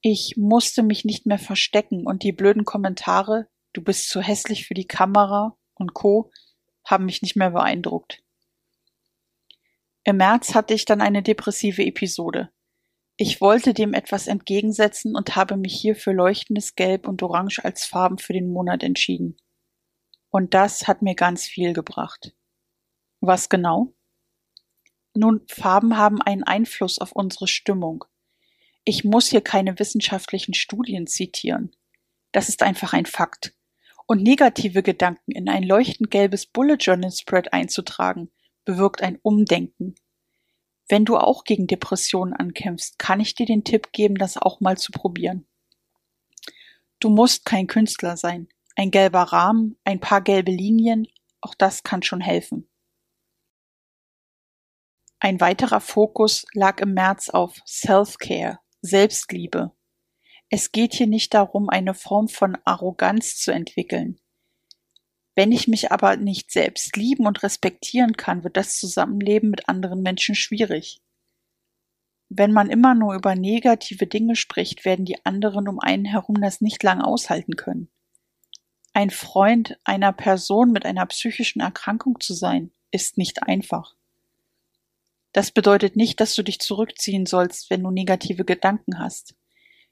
Ich 0.00 0.34
musste 0.36 0.82
mich 0.82 1.04
nicht 1.04 1.24
mehr 1.24 1.38
verstecken 1.38 2.04
und 2.04 2.24
die 2.24 2.32
blöden 2.32 2.64
Kommentare, 2.64 3.46
du 3.74 3.80
bist 3.80 4.08
zu 4.08 4.20
hässlich 4.20 4.66
für 4.66 4.74
die 4.74 4.88
Kamera 4.88 5.56
und 5.74 5.94
Co. 5.94 6.32
haben 6.84 7.04
mich 7.04 7.22
nicht 7.22 7.36
mehr 7.36 7.50
beeindruckt. 7.50 8.23
Im 10.04 10.18
März 10.18 10.54
hatte 10.54 10.74
ich 10.74 10.84
dann 10.84 11.00
eine 11.00 11.22
depressive 11.22 11.82
Episode. 11.82 12.50
Ich 13.16 13.40
wollte 13.40 13.72
dem 13.72 13.94
etwas 13.94 14.26
entgegensetzen 14.26 15.16
und 15.16 15.34
habe 15.34 15.56
mich 15.56 15.74
hier 15.80 15.96
für 15.96 16.12
leuchtendes 16.12 16.74
Gelb 16.74 17.08
und 17.08 17.22
Orange 17.22 17.64
als 17.64 17.86
Farben 17.86 18.18
für 18.18 18.32
den 18.32 18.48
Monat 18.48 18.82
entschieden. 18.82 19.36
Und 20.30 20.52
das 20.52 20.86
hat 20.88 21.00
mir 21.00 21.14
ganz 21.14 21.44
viel 21.46 21.72
gebracht. 21.72 22.34
Was 23.20 23.48
genau? 23.48 23.94
Nun, 25.14 25.42
Farben 25.48 25.96
haben 25.96 26.20
einen 26.20 26.42
Einfluss 26.42 26.98
auf 26.98 27.12
unsere 27.12 27.46
Stimmung. 27.46 28.04
Ich 28.84 29.04
muss 29.04 29.28
hier 29.28 29.40
keine 29.40 29.78
wissenschaftlichen 29.78 30.52
Studien 30.52 31.06
zitieren. 31.06 31.74
Das 32.32 32.48
ist 32.48 32.62
einfach 32.62 32.92
ein 32.92 33.06
Fakt. 33.06 33.54
Und 34.06 34.22
negative 34.22 34.82
Gedanken 34.82 35.30
in 35.30 35.48
ein 35.48 35.62
leuchtend 35.62 36.10
gelbes 36.10 36.46
Bullet 36.46 36.76
Journal 36.78 37.12
Spread 37.12 37.54
einzutragen, 37.54 38.30
bewirkt 38.64 39.02
ein 39.02 39.18
Umdenken. 39.22 39.94
Wenn 40.88 41.04
du 41.04 41.16
auch 41.16 41.44
gegen 41.44 41.66
Depressionen 41.66 42.34
ankämpfst, 42.34 42.98
kann 42.98 43.20
ich 43.20 43.34
dir 43.34 43.46
den 43.46 43.64
Tipp 43.64 43.92
geben, 43.92 44.16
das 44.16 44.36
auch 44.36 44.60
mal 44.60 44.76
zu 44.76 44.92
probieren. 44.92 45.46
Du 47.00 47.08
musst 47.08 47.44
kein 47.44 47.66
Künstler 47.66 48.16
sein. 48.16 48.48
Ein 48.76 48.90
gelber 48.90 49.22
Rahmen, 49.22 49.78
ein 49.84 50.00
paar 50.00 50.20
gelbe 50.20 50.50
Linien, 50.50 51.06
auch 51.40 51.54
das 51.54 51.82
kann 51.82 52.02
schon 52.02 52.20
helfen. 52.20 52.68
Ein 55.20 55.40
weiterer 55.40 55.80
Fokus 55.80 56.44
lag 56.52 56.80
im 56.80 56.92
März 56.92 57.30
auf 57.30 57.60
Self-Care, 57.66 58.58
Selbstliebe. 58.82 59.72
Es 60.50 60.70
geht 60.70 60.94
hier 60.94 61.06
nicht 61.06 61.32
darum, 61.32 61.70
eine 61.70 61.94
Form 61.94 62.28
von 62.28 62.58
Arroganz 62.64 63.36
zu 63.38 63.50
entwickeln. 63.50 64.20
Wenn 65.34 65.50
ich 65.50 65.66
mich 65.66 65.90
aber 65.90 66.16
nicht 66.16 66.52
selbst 66.52 66.96
lieben 66.96 67.26
und 67.26 67.42
respektieren 67.42 68.16
kann, 68.16 68.44
wird 68.44 68.56
das 68.56 68.78
Zusammenleben 68.78 69.50
mit 69.50 69.68
anderen 69.68 70.02
Menschen 70.02 70.34
schwierig. 70.34 71.00
Wenn 72.28 72.52
man 72.52 72.70
immer 72.70 72.94
nur 72.94 73.14
über 73.14 73.34
negative 73.34 74.06
Dinge 74.06 74.36
spricht, 74.36 74.84
werden 74.84 75.04
die 75.04 75.24
anderen 75.24 75.68
um 75.68 75.80
einen 75.80 76.04
herum 76.04 76.40
das 76.40 76.60
nicht 76.60 76.82
lang 76.82 77.00
aushalten 77.00 77.56
können. 77.56 77.90
Ein 78.92 79.10
Freund 79.10 79.78
einer 79.84 80.12
Person 80.12 80.70
mit 80.70 80.86
einer 80.86 81.04
psychischen 81.06 81.60
Erkrankung 81.60 82.20
zu 82.20 82.32
sein, 82.32 82.70
ist 82.92 83.18
nicht 83.18 83.42
einfach. 83.42 83.96
Das 85.32 85.50
bedeutet 85.50 85.96
nicht, 85.96 86.20
dass 86.20 86.36
du 86.36 86.44
dich 86.44 86.60
zurückziehen 86.60 87.26
sollst, 87.26 87.68
wenn 87.70 87.82
du 87.82 87.90
negative 87.90 88.44
Gedanken 88.44 89.00
hast. 89.00 89.34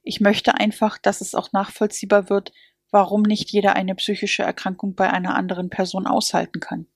Ich 0.05 0.21
möchte 0.21 0.55
einfach, 0.55 0.99
dass 0.99 1.21
es 1.21 1.35
auch 1.35 1.53
nachvollziehbar 1.53 2.31
wird, 2.31 2.53
warum 2.93 3.23
nicht 3.23 3.51
jeder 3.51 3.75
eine 3.75 3.97
psychische 3.97 4.45
Erkrankung 4.45 4.95
bei 4.95 5.11
einer 5.11 5.35
anderen 5.35 5.71
Person 5.71 6.07
aushalten 6.07 6.61
kann. 6.61 6.87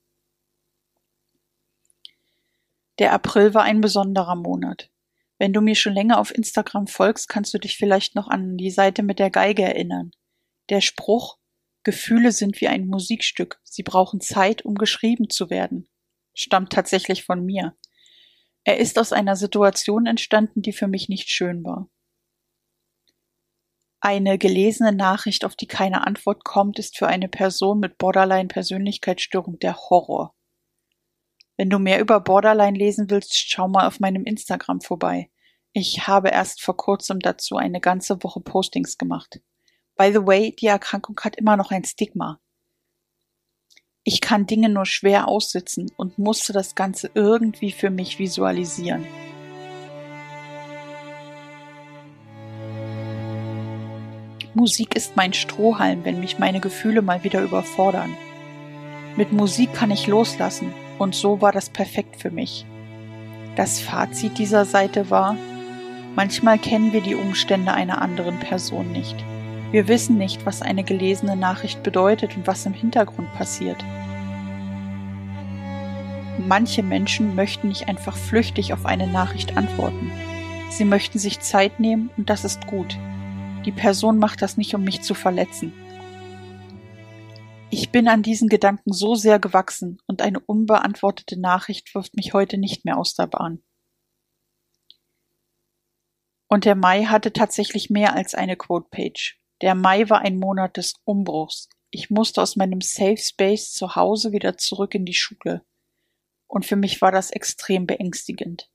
Der 3.00 3.12
April 3.12 3.54
war 3.54 3.64
ein 3.64 3.80
besonderer 3.80 4.36
Monat. 4.36 4.90
Wenn 5.38 5.52
du 5.52 5.60
mir 5.60 5.74
schon 5.74 5.92
länger 5.92 6.18
auf 6.18 6.34
Instagram 6.34 6.86
folgst, 6.86 7.28
kannst 7.28 7.52
du 7.52 7.58
dich 7.58 7.76
vielleicht 7.76 8.14
noch 8.14 8.28
an 8.28 8.56
die 8.56 8.70
Seite 8.70 9.02
mit 9.02 9.18
der 9.18 9.30
Geige 9.30 9.62
erinnern. 9.62 10.12
Der 10.70 10.80
Spruch 10.80 11.38
Gefühle 11.82 12.32
sind 12.32 12.60
wie 12.60 12.66
ein 12.66 12.88
Musikstück, 12.88 13.60
sie 13.62 13.84
brauchen 13.84 14.20
Zeit, 14.20 14.64
um 14.64 14.74
geschrieben 14.74 15.30
zu 15.30 15.50
werden, 15.50 15.88
stammt 16.34 16.72
tatsächlich 16.72 17.22
von 17.22 17.44
mir. 17.44 17.76
Er 18.64 18.78
ist 18.78 18.98
aus 18.98 19.12
einer 19.12 19.36
Situation 19.36 20.06
entstanden, 20.06 20.62
die 20.62 20.72
für 20.72 20.88
mich 20.88 21.08
nicht 21.08 21.30
schön 21.30 21.62
war. 21.62 21.88
Eine 24.06 24.38
gelesene 24.38 24.92
Nachricht, 24.92 25.44
auf 25.44 25.56
die 25.56 25.66
keine 25.66 26.06
Antwort 26.06 26.44
kommt, 26.44 26.78
ist 26.78 26.96
für 26.96 27.08
eine 27.08 27.26
Person 27.26 27.80
mit 27.80 27.98
Borderline-Persönlichkeitsstörung 27.98 29.58
der 29.58 29.76
Horror. 29.76 30.32
Wenn 31.56 31.70
du 31.70 31.80
mehr 31.80 31.98
über 31.98 32.20
Borderline 32.20 32.78
lesen 32.78 33.10
willst, 33.10 33.36
schau 33.36 33.66
mal 33.66 33.88
auf 33.88 33.98
meinem 33.98 34.22
Instagram 34.22 34.80
vorbei. 34.80 35.28
Ich 35.72 36.06
habe 36.06 36.28
erst 36.28 36.62
vor 36.62 36.76
kurzem 36.76 37.18
dazu 37.18 37.56
eine 37.56 37.80
ganze 37.80 38.22
Woche 38.22 38.38
Postings 38.38 38.96
gemacht. 38.96 39.40
By 39.96 40.12
the 40.12 40.24
way, 40.24 40.54
die 40.54 40.68
Erkrankung 40.68 41.18
hat 41.24 41.34
immer 41.34 41.56
noch 41.56 41.72
ein 41.72 41.82
Stigma. 41.82 42.38
Ich 44.04 44.20
kann 44.20 44.46
Dinge 44.46 44.68
nur 44.68 44.86
schwer 44.86 45.26
aussitzen 45.26 45.90
und 45.96 46.16
musste 46.16 46.52
das 46.52 46.76
Ganze 46.76 47.10
irgendwie 47.14 47.72
für 47.72 47.90
mich 47.90 48.20
visualisieren. 48.20 49.04
Musik 54.56 54.96
ist 54.96 55.16
mein 55.16 55.34
Strohhalm, 55.34 56.06
wenn 56.06 56.18
mich 56.18 56.38
meine 56.38 56.60
Gefühle 56.60 57.02
mal 57.02 57.22
wieder 57.22 57.42
überfordern. 57.42 58.16
Mit 59.14 59.30
Musik 59.30 59.74
kann 59.74 59.90
ich 59.90 60.06
loslassen 60.06 60.72
und 60.98 61.14
so 61.14 61.42
war 61.42 61.52
das 61.52 61.68
perfekt 61.68 62.16
für 62.16 62.30
mich. 62.30 62.64
Das 63.54 63.80
Fazit 63.80 64.38
dieser 64.38 64.64
Seite 64.64 65.10
war, 65.10 65.36
manchmal 66.14 66.58
kennen 66.58 66.94
wir 66.94 67.02
die 67.02 67.16
Umstände 67.16 67.74
einer 67.74 68.00
anderen 68.00 68.40
Person 68.40 68.92
nicht. 68.92 69.16
Wir 69.72 69.88
wissen 69.88 70.16
nicht, 70.16 70.46
was 70.46 70.62
eine 70.62 70.84
gelesene 70.84 71.36
Nachricht 71.36 71.82
bedeutet 71.82 72.34
und 72.34 72.46
was 72.46 72.64
im 72.64 72.72
Hintergrund 72.72 73.30
passiert. 73.34 73.84
Manche 76.38 76.82
Menschen 76.82 77.34
möchten 77.34 77.68
nicht 77.68 77.88
einfach 77.88 78.16
flüchtig 78.16 78.72
auf 78.72 78.86
eine 78.86 79.06
Nachricht 79.06 79.58
antworten. 79.58 80.10
Sie 80.70 80.86
möchten 80.86 81.18
sich 81.18 81.40
Zeit 81.40 81.78
nehmen 81.78 82.08
und 82.16 82.30
das 82.30 82.46
ist 82.46 82.66
gut. 82.66 82.96
Die 83.66 83.72
Person 83.72 84.18
macht 84.18 84.42
das 84.42 84.56
nicht, 84.56 84.74
um 84.76 84.84
mich 84.84 85.02
zu 85.02 85.12
verletzen. 85.12 85.72
Ich 87.68 87.90
bin 87.90 88.06
an 88.06 88.22
diesen 88.22 88.48
Gedanken 88.48 88.92
so 88.92 89.16
sehr 89.16 89.40
gewachsen 89.40 90.00
und 90.06 90.22
eine 90.22 90.38
unbeantwortete 90.38 91.38
Nachricht 91.38 91.92
wirft 91.92 92.14
mich 92.14 92.32
heute 92.32 92.58
nicht 92.58 92.84
mehr 92.84 92.96
aus 92.96 93.14
der 93.14 93.26
Bahn. 93.26 93.62
Und 96.48 96.64
der 96.64 96.76
Mai 96.76 97.06
hatte 97.06 97.32
tatsächlich 97.32 97.90
mehr 97.90 98.14
als 98.14 98.36
eine 98.36 98.56
Quote-Page. 98.56 99.40
Der 99.62 99.74
Mai 99.74 100.08
war 100.08 100.20
ein 100.20 100.38
Monat 100.38 100.76
des 100.76 100.94
Umbruchs. 101.04 101.68
Ich 101.90 102.08
musste 102.08 102.42
aus 102.42 102.54
meinem 102.54 102.80
Safe 102.80 103.16
Space 103.16 103.72
zu 103.72 103.96
Hause 103.96 104.30
wieder 104.30 104.56
zurück 104.56 104.94
in 104.94 105.04
die 105.04 105.14
Schule. 105.14 105.64
Und 106.46 106.64
für 106.64 106.76
mich 106.76 107.02
war 107.02 107.10
das 107.10 107.32
extrem 107.32 107.88
beängstigend. 107.88 108.70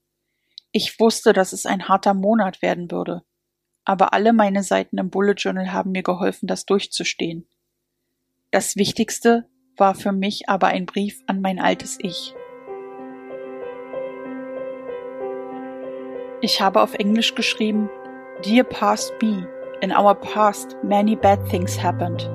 Ich 0.74 1.00
wusste, 1.00 1.32
dass 1.32 1.54
es 1.54 1.66
ein 1.66 1.88
harter 1.88 2.14
Monat 2.14 2.62
werden 2.62 2.92
würde. 2.92 3.24
Aber 3.84 4.14
alle 4.14 4.34
meine 4.34 4.64
Seiten 4.64 4.98
im 4.98 5.10
Bullet 5.10 5.34
Journal 5.38 5.72
haben 5.72 5.92
mir 5.92 6.04
geholfen, 6.04 6.48
das 6.48 6.66
durchzustehen. 6.66 7.48
Das 8.52 8.76
Wichtigste 8.76 9.48
war 9.78 9.96
für 9.96 10.12
mich 10.12 10.50
aber 10.50 10.68
ein 10.68 10.86
Brief 10.86 11.22
an 11.28 11.42
mein 11.42 11.60
altes 11.60 11.98
Ich. 12.02 12.36
Ich 16.42 16.60
habe 16.60 16.82
auf 16.82 16.96
Englisch 16.96 17.36
geschrieben, 17.36 17.90
Dear 18.44 18.64
Past 18.64 19.14
Me, 19.22 19.48
In 19.82 19.92
our 19.92 20.14
past, 20.14 20.76
many 20.84 21.16
bad 21.16 21.44
things 21.50 21.76
happened. 21.76 22.30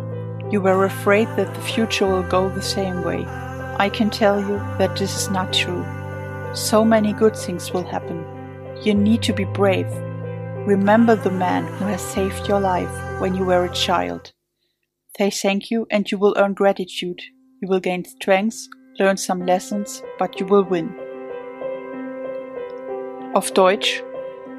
You 0.51 0.61
were 0.61 0.85
afraid 0.85 1.29
that 1.37 1.55
the 1.55 1.61
future 1.61 2.05
will 2.05 2.25
go 2.25 2.49
the 2.49 2.61
same 2.61 3.05
way. 3.05 3.25
I 3.79 3.89
can 3.89 4.11
tell 4.11 4.41
you 4.41 4.59
that 4.79 4.97
this 4.97 5.15
is 5.15 5.31
not 5.31 5.53
true. 5.53 5.85
So 6.55 6.85
many 6.85 7.13
good 7.13 7.37
things 7.37 7.73
will 7.73 7.85
happen. 7.85 8.25
You 8.83 8.95
need 8.95 9.23
to 9.23 9.33
be 9.33 9.45
brave. 9.45 9.87
Remember 10.67 11.17
the 11.17 11.31
man 11.31 11.65
who 11.79 11.87
has 11.87 12.03
saved 12.03 12.49
your 12.49 12.61
life 12.61 12.91
when 13.21 13.35
you 13.35 13.45
were 13.45 13.65
a 13.65 13.73
child. 13.73 14.33
Say 15.17 15.31
thank 15.31 15.71
you 15.71 15.87
and 15.91 16.11
you 16.11 16.19
will 16.19 16.35
earn 16.37 16.55
gratitude. 16.55 17.23
You 17.63 17.69
will 17.69 17.81
gain 17.81 18.05
strength, 18.05 18.69
learn 18.99 19.17
some 19.17 19.47
lessons, 19.47 20.03
but 20.19 20.39
you 20.41 20.47
will 20.47 20.65
win. 20.65 20.95
Auf 23.35 23.53
Deutsch, 23.53 24.03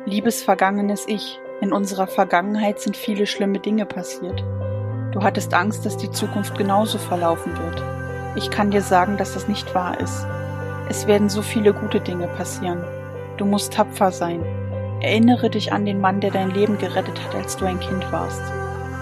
liebes 0.05 0.43
vergangenes 0.43 1.05
Ich, 1.07 1.39
In 1.59 1.73
unserer 1.73 2.05
Vergangenheit 2.05 2.79
sind 2.79 2.95
viele 2.95 3.25
schlimme 3.25 3.59
Dinge 3.59 3.85
passiert. 3.85 4.43
Du 5.11 5.23
hattest 5.23 5.55
Angst, 5.55 5.85
dass 5.85 5.97
die 5.97 6.11
Zukunft 6.11 6.55
genauso 6.55 6.99
verlaufen 6.99 7.57
wird. 7.57 7.83
Ich 8.35 8.51
kann 8.51 8.69
dir 8.69 8.81
sagen, 8.81 9.17
dass 9.17 9.33
das 9.33 9.47
nicht 9.47 9.73
wahr 9.73 9.99
ist. 9.99 10.25
Es 10.87 11.07
werden 11.07 11.29
so 11.29 11.41
viele 11.41 11.73
gute 11.73 11.99
Dinge 11.99 12.27
passieren. 12.27 12.83
Du 13.37 13.45
musst 13.45 13.73
tapfer 13.73 14.11
sein. 14.11 14.45
Erinnere 15.01 15.49
dich 15.51 15.71
an 15.71 15.85
den 15.85 16.01
Mann, 16.01 16.21
der 16.21 16.31
dein 16.31 16.49
Leben 16.49 16.77
gerettet 16.79 17.23
hat, 17.23 17.35
als 17.35 17.55
du 17.55 17.65
ein 17.65 17.79
Kind 17.79 18.11
warst. 18.11 18.41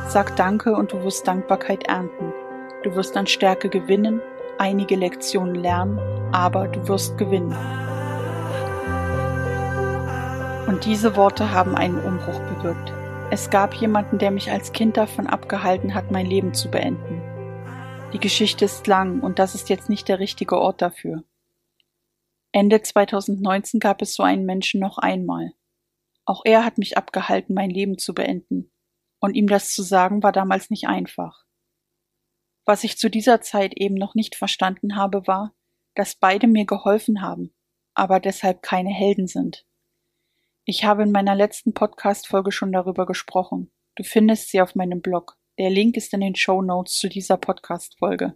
Sag 0.09 0.35
Danke 0.35 0.75
und 0.75 0.91
du 0.91 1.03
wirst 1.03 1.27
Dankbarkeit 1.27 1.87
ernten. 1.87 2.33
Du 2.83 2.95
wirst 2.95 3.15
an 3.15 3.27
Stärke 3.27 3.69
gewinnen, 3.69 4.21
einige 4.57 4.95
Lektionen 4.95 5.55
lernen, 5.55 5.99
aber 6.31 6.67
du 6.67 6.85
wirst 6.87 7.17
gewinnen. 7.17 7.55
Und 10.67 10.83
diese 10.85 11.15
Worte 11.15 11.51
haben 11.51 11.75
einen 11.75 11.99
Umbruch 11.99 12.39
bewirkt. 12.41 12.91
Es 13.31 13.49
gab 13.49 13.73
jemanden, 13.73 14.17
der 14.17 14.31
mich 14.31 14.51
als 14.51 14.73
Kind 14.73 14.97
davon 14.97 15.27
abgehalten 15.27 15.95
hat, 15.95 16.11
mein 16.11 16.25
Leben 16.25 16.53
zu 16.53 16.69
beenden. 16.69 17.21
Die 18.13 18.19
Geschichte 18.19 18.65
ist 18.65 18.85
lang 18.85 19.21
und 19.21 19.39
das 19.39 19.55
ist 19.55 19.69
jetzt 19.69 19.89
nicht 19.89 20.07
der 20.09 20.19
richtige 20.19 20.57
Ort 20.57 20.81
dafür. 20.81 21.23
Ende 22.51 22.81
2019 22.81 23.79
gab 23.79 24.01
es 24.01 24.13
so 24.13 24.23
einen 24.23 24.45
Menschen 24.45 24.79
noch 24.79 24.97
einmal. 24.97 25.53
Auch 26.25 26.41
er 26.43 26.65
hat 26.65 26.77
mich 26.77 26.97
abgehalten, 26.97 27.53
mein 27.53 27.69
Leben 27.69 27.97
zu 27.97 28.13
beenden. 28.13 28.71
Und 29.19 29.35
ihm 29.35 29.47
das 29.47 29.73
zu 29.73 29.83
sagen, 29.83 30.23
war 30.23 30.31
damals 30.31 30.69
nicht 30.69 30.87
einfach. 30.87 31.45
Was 32.65 32.83
ich 32.83 32.97
zu 32.97 33.09
dieser 33.09 33.41
Zeit 33.41 33.73
eben 33.75 33.95
noch 33.95 34.15
nicht 34.15 34.35
verstanden 34.35 34.95
habe, 34.95 35.27
war, 35.27 35.53
dass 35.93 36.15
beide 36.15 36.47
mir 36.47 36.65
geholfen 36.65 37.21
haben, 37.21 37.53
aber 37.93 38.19
deshalb 38.19 38.63
keine 38.63 38.89
Helden 38.89 39.27
sind. 39.27 39.65
Ich 40.65 40.83
habe 40.83 41.03
in 41.03 41.11
meiner 41.11 41.35
letzten 41.35 41.73
Podcast-Folge 41.73 42.51
schon 42.51 42.71
darüber 42.71 43.05
gesprochen. 43.05 43.71
Du 43.93 44.03
findest 44.03 44.49
sie 44.49 44.61
auf 44.61 44.73
meinem 44.73 45.01
Blog. 45.01 45.37
Der 45.59 45.69
Link 45.69 45.95
ist 45.95 46.11
in 46.13 46.21
den 46.21 46.35
Show 46.35 46.63
Notes 46.63 46.97
zu 46.97 47.07
dieser 47.07 47.37
Podcast-Folge. 47.37 48.35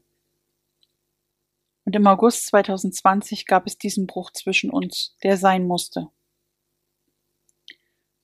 Und 1.86 1.96
im 1.96 2.05
August 2.05 2.46
2020 2.48 3.48
gab 3.48 3.65
es 3.65 3.79
diesen 3.79 4.05
Bruch 4.05 4.31
zwischen 4.31 4.69
uns, 4.69 5.17
der 5.24 5.38
sein 5.38 5.65
musste. 5.65 6.10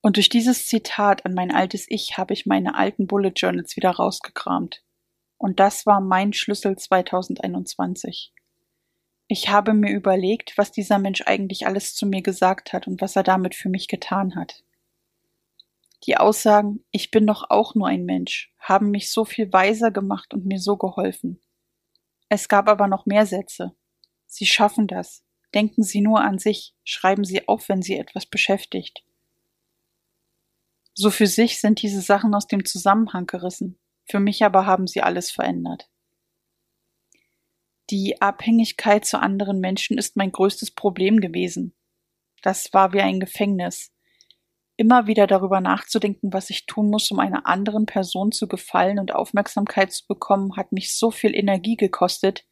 Und 0.06 0.18
durch 0.18 0.30
dieses 0.30 0.68
Zitat 0.68 1.26
an 1.26 1.34
mein 1.34 1.52
altes 1.52 1.88
Ich 1.90 2.16
habe 2.16 2.32
ich 2.36 2.46
meine 2.46 2.76
alten 2.76 3.08
Bullet 3.08 3.32
Journals 3.36 3.76
wieder 3.76 3.90
rausgekramt. 3.90 4.84
Und 5.40 5.60
das 5.60 5.88
war 5.88 6.00
mein 6.00 6.32
Schlüssel 6.32 6.78
2021. 6.78 8.32
Ich 9.28 9.50
habe 9.50 9.74
mir 9.74 9.92
überlegt, 9.92 10.60
was 10.60 10.72
dieser 10.72 11.00
Mensch 11.00 11.24
eigentlich 11.26 11.66
alles 11.66 11.96
zu 11.96 12.06
mir 12.06 12.22
gesagt 12.22 12.72
hat 12.72 12.86
und 12.86 13.02
was 13.02 13.16
er 13.16 13.24
damit 13.24 13.56
für 13.56 13.68
mich 13.68 13.88
getan 13.88 14.36
hat. 14.36 14.64
Die 16.06 16.18
Aussagen, 16.18 16.86
ich 16.92 17.10
bin 17.10 17.26
doch 17.26 17.50
auch 17.50 17.74
nur 17.74 17.88
ein 17.88 18.06
Mensch, 18.06 18.54
haben 18.60 18.92
mich 18.92 19.12
so 19.12 19.26
viel 19.26 19.52
weiser 19.54 19.90
gemacht 19.90 20.36
und 20.36 20.46
mir 20.46 20.60
so 20.60 20.78
geholfen. 20.78 21.42
Es 22.30 22.48
gab 22.48 22.70
aber 22.70 22.88
noch 22.88 23.08
mehr 23.08 23.26
Sätze. 23.26 23.74
Sie 24.28 24.46
schaffen 24.46 24.86
das. 24.86 25.24
Denken 25.56 25.82
Sie 25.82 26.02
nur 26.02 26.22
an 26.22 26.38
sich, 26.38 26.76
schreiben 26.84 27.24
Sie 27.24 27.48
auf, 27.48 27.70
wenn 27.70 27.82
Sie 27.82 27.98
etwas 27.98 28.28
beschäftigt. 28.28 29.04
So 30.98 31.12
für 31.12 31.28
sich 31.28 31.60
sind 31.60 31.82
diese 31.82 32.02
Sachen 32.02 32.34
aus 32.34 32.48
dem 32.48 32.64
Zusammenhang 32.64 33.28
gerissen, 33.28 33.78
für 34.06 34.22
mich 34.22 34.44
aber 34.46 34.66
haben 34.66 34.88
sie 34.88 35.02
alles 35.02 35.30
verändert. 35.30 35.90
Die 37.90 38.22
Abhängigkeit 38.22 39.06
zu 39.06 39.20
anderen 39.20 39.60
Menschen 39.60 39.98
ist 39.98 40.16
mein 40.16 40.32
größtes 40.32 40.72
Problem 40.72 41.20
gewesen. 41.20 41.76
Das 42.42 42.74
war 42.74 42.94
wie 42.94 43.02
ein 43.02 43.20
Gefängnis. 43.20 43.92
Immer 44.78 45.06
wieder 45.06 45.28
darüber 45.28 45.60
nachzudenken, 45.60 46.34
was 46.34 46.50
ich 46.50 46.66
tun 46.66 46.90
muss, 46.90 47.12
um 47.12 47.20
einer 47.20 47.46
anderen 47.46 47.86
Person 47.86 48.32
zu 48.32 48.48
gefallen 48.48 48.98
und 48.98 49.14
Aufmerksamkeit 49.14 49.92
zu 49.92 50.08
bekommen, 50.08 50.56
hat 50.56 50.72
mich 50.72 50.96
so 50.98 51.12
viel 51.12 51.36
Energie 51.36 51.76
gekostet, 51.76 52.46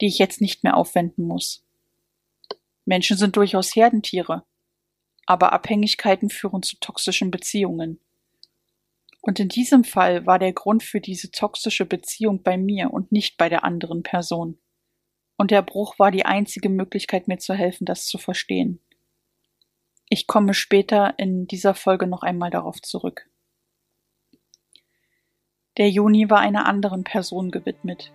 die 0.00 0.06
ich 0.06 0.18
jetzt 0.18 0.40
nicht 0.40 0.62
mehr 0.62 0.76
aufwenden 0.76 1.26
muss. 1.26 1.64
Menschen 2.84 3.16
sind 3.16 3.36
durchaus 3.36 3.74
Herdentiere, 3.74 4.44
aber 5.26 5.52
Abhängigkeiten 5.52 6.30
führen 6.30 6.62
zu 6.62 6.78
toxischen 6.78 7.30
Beziehungen. 7.30 8.00
Und 9.20 9.40
in 9.40 9.48
diesem 9.48 9.82
Fall 9.82 10.24
war 10.24 10.38
der 10.38 10.52
Grund 10.52 10.84
für 10.84 11.00
diese 11.00 11.32
toxische 11.32 11.84
Beziehung 11.84 12.42
bei 12.42 12.56
mir 12.56 12.92
und 12.92 13.10
nicht 13.10 13.36
bei 13.36 13.48
der 13.48 13.64
anderen 13.64 14.04
Person. 14.04 14.58
Und 15.36 15.50
der 15.50 15.62
Bruch 15.62 15.98
war 15.98 16.10
die 16.10 16.24
einzige 16.24 16.68
Möglichkeit, 16.68 17.28
mir 17.28 17.38
zu 17.38 17.52
helfen, 17.52 17.84
das 17.84 18.06
zu 18.06 18.18
verstehen. 18.18 18.80
Ich 20.08 20.28
komme 20.28 20.54
später 20.54 21.18
in 21.18 21.46
dieser 21.48 21.74
Folge 21.74 22.06
noch 22.06 22.22
einmal 22.22 22.50
darauf 22.50 22.80
zurück. 22.80 23.28
Der 25.76 25.90
Juni 25.90 26.30
war 26.30 26.38
einer 26.38 26.66
anderen 26.66 27.04
Person 27.04 27.50
gewidmet. 27.50 28.12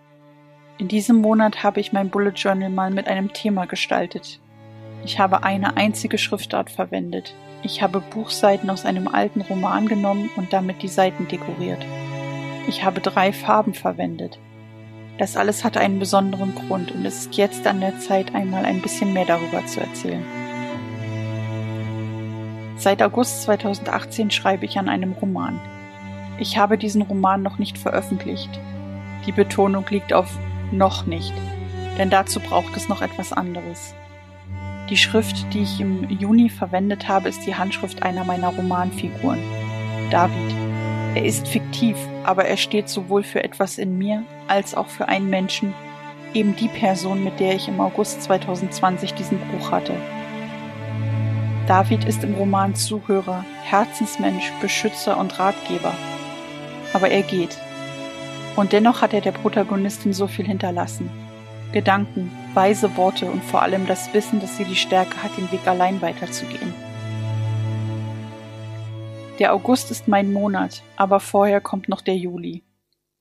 In 0.78 0.88
diesem 0.88 1.16
Monat 1.16 1.62
habe 1.62 1.78
ich 1.80 1.92
mein 1.92 2.10
Bullet 2.10 2.32
Journal 2.34 2.70
mal 2.70 2.90
mit 2.90 3.06
einem 3.06 3.32
Thema 3.32 3.66
gestaltet. 3.66 4.40
Ich 5.04 5.18
habe 5.18 5.42
eine 5.42 5.76
einzige 5.76 6.18
Schriftart 6.18 6.70
verwendet, 6.70 7.34
ich 7.64 7.80
habe 7.80 8.00
Buchseiten 8.00 8.70
aus 8.70 8.84
einem 8.84 9.06
alten 9.06 9.40
Roman 9.40 9.86
genommen 9.86 10.30
und 10.36 10.52
damit 10.52 10.82
die 10.82 10.88
Seiten 10.88 11.28
dekoriert. 11.28 11.84
Ich 12.66 12.84
habe 12.84 13.00
drei 13.00 13.32
Farben 13.32 13.72
verwendet. 13.72 14.38
Das 15.18 15.36
alles 15.36 15.62
hatte 15.62 15.78
einen 15.80 16.00
besonderen 16.00 16.54
Grund 16.54 16.90
und 16.90 17.04
es 17.06 17.26
ist 17.26 17.36
jetzt 17.36 17.66
an 17.66 17.80
der 17.80 17.98
Zeit, 18.00 18.34
einmal 18.34 18.64
ein 18.64 18.82
bisschen 18.82 19.12
mehr 19.12 19.26
darüber 19.26 19.64
zu 19.66 19.80
erzählen. 19.80 20.24
Seit 22.76 23.00
August 23.00 23.42
2018 23.42 24.32
schreibe 24.32 24.64
ich 24.64 24.78
an 24.78 24.88
einem 24.88 25.12
Roman. 25.12 25.60
Ich 26.38 26.56
habe 26.56 26.78
diesen 26.78 27.02
Roman 27.02 27.42
noch 27.42 27.58
nicht 27.58 27.78
veröffentlicht. 27.78 28.50
Die 29.26 29.32
Betonung 29.32 29.84
liegt 29.90 30.12
auf 30.12 30.36
noch 30.72 31.06
nicht, 31.06 31.32
denn 31.98 32.10
dazu 32.10 32.40
braucht 32.40 32.76
es 32.76 32.88
noch 32.88 33.02
etwas 33.02 33.32
anderes. 33.32 33.94
Die 34.90 34.96
Schrift, 34.96 35.46
die 35.54 35.62
ich 35.62 35.80
im 35.80 36.08
Juni 36.10 36.50
verwendet 36.50 37.08
habe, 37.08 37.28
ist 37.28 37.46
die 37.46 37.54
Handschrift 37.54 38.02
einer 38.02 38.24
meiner 38.24 38.48
Romanfiguren, 38.48 39.38
David. 40.10 40.54
Er 41.14 41.24
ist 41.24 41.46
fiktiv, 41.46 41.96
aber 42.24 42.46
er 42.46 42.56
steht 42.56 42.88
sowohl 42.88 43.22
für 43.22 43.44
etwas 43.44 43.78
in 43.78 43.98
mir 43.98 44.24
als 44.48 44.74
auch 44.74 44.88
für 44.88 45.08
einen 45.08 45.30
Menschen, 45.30 45.72
eben 46.34 46.56
die 46.56 46.68
Person, 46.68 47.22
mit 47.22 47.38
der 47.38 47.54
ich 47.54 47.68
im 47.68 47.80
August 47.80 48.22
2020 48.22 49.14
diesen 49.14 49.38
Bruch 49.38 49.70
hatte. 49.70 49.94
David 51.66 52.04
ist 52.04 52.24
im 52.24 52.34
Roman 52.34 52.74
Zuhörer, 52.74 53.44
Herzensmensch, 53.62 54.52
Beschützer 54.60 55.16
und 55.16 55.38
Ratgeber. 55.38 55.94
Aber 56.92 57.08
er 57.08 57.22
geht. 57.22 57.56
Und 58.56 58.72
dennoch 58.72 59.00
hat 59.00 59.14
er 59.14 59.20
der 59.20 59.32
Protagonistin 59.32 60.12
so 60.12 60.26
viel 60.26 60.46
hinterlassen. 60.46 61.08
Gedanken, 61.72 62.30
weise 62.54 62.96
Worte 62.96 63.30
und 63.30 63.42
vor 63.42 63.62
allem 63.62 63.86
das 63.86 64.12
Wissen, 64.12 64.40
dass 64.40 64.56
sie 64.56 64.64
die 64.64 64.76
Stärke 64.76 65.22
hat, 65.22 65.36
den 65.36 65.50
Weg 65.52 65.66
allein 65.66 66.02
weiterzugehen. 66.02 66.74
Der 69.38 69.54
August 69.54 69.90
ist 69.90 70.08
mein 70.08 70.32
Monat, 70.32 70.82
aber 70.96 71.18
vorher 71.18 71.60
kommt 71.60 71.88
noch 71.88 72.00
der 72.00 72.16
Juli. 72.16 72.62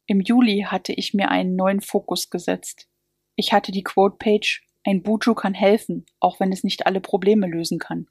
Im 0.05 0.19
Juli 0.19 0.65
hatte 0.67 0.93
ich 0.93 1.13
mir 1.13 1.29
einen 1.29 1.55
neuen 1.55 1.81
Fokus 1.81 2.29
gesetzt. 2.29 2.89
Ich 3.35 3.53
hatte 3.53 3.71
die 3.71 3.83
Quote-Page, 3.83 4.67
ein 4.83 5.03
Buju 5.03 5.35
kann 5.35 5.53
helfen, 5.53 6.05
auch 6.19 6.39
wenn 6.39 6.51
es 6.51 6.63
nicht 6.63 6.85
alle 6.85 7.01
Probleme 7.01 7.47
lösen 7.47 7.79
kann. 7.79 8.07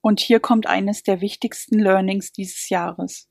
Und 0.00 0.20
hier 0.20 0.40
kommt 0.40 0.66
eines 0.66 1.02
der 1.02 1.20
wichtigsten 1.20 1.78
Learnings 1.78 2.32
dieses 2.32 2.68
Jahres. 2.68 3.30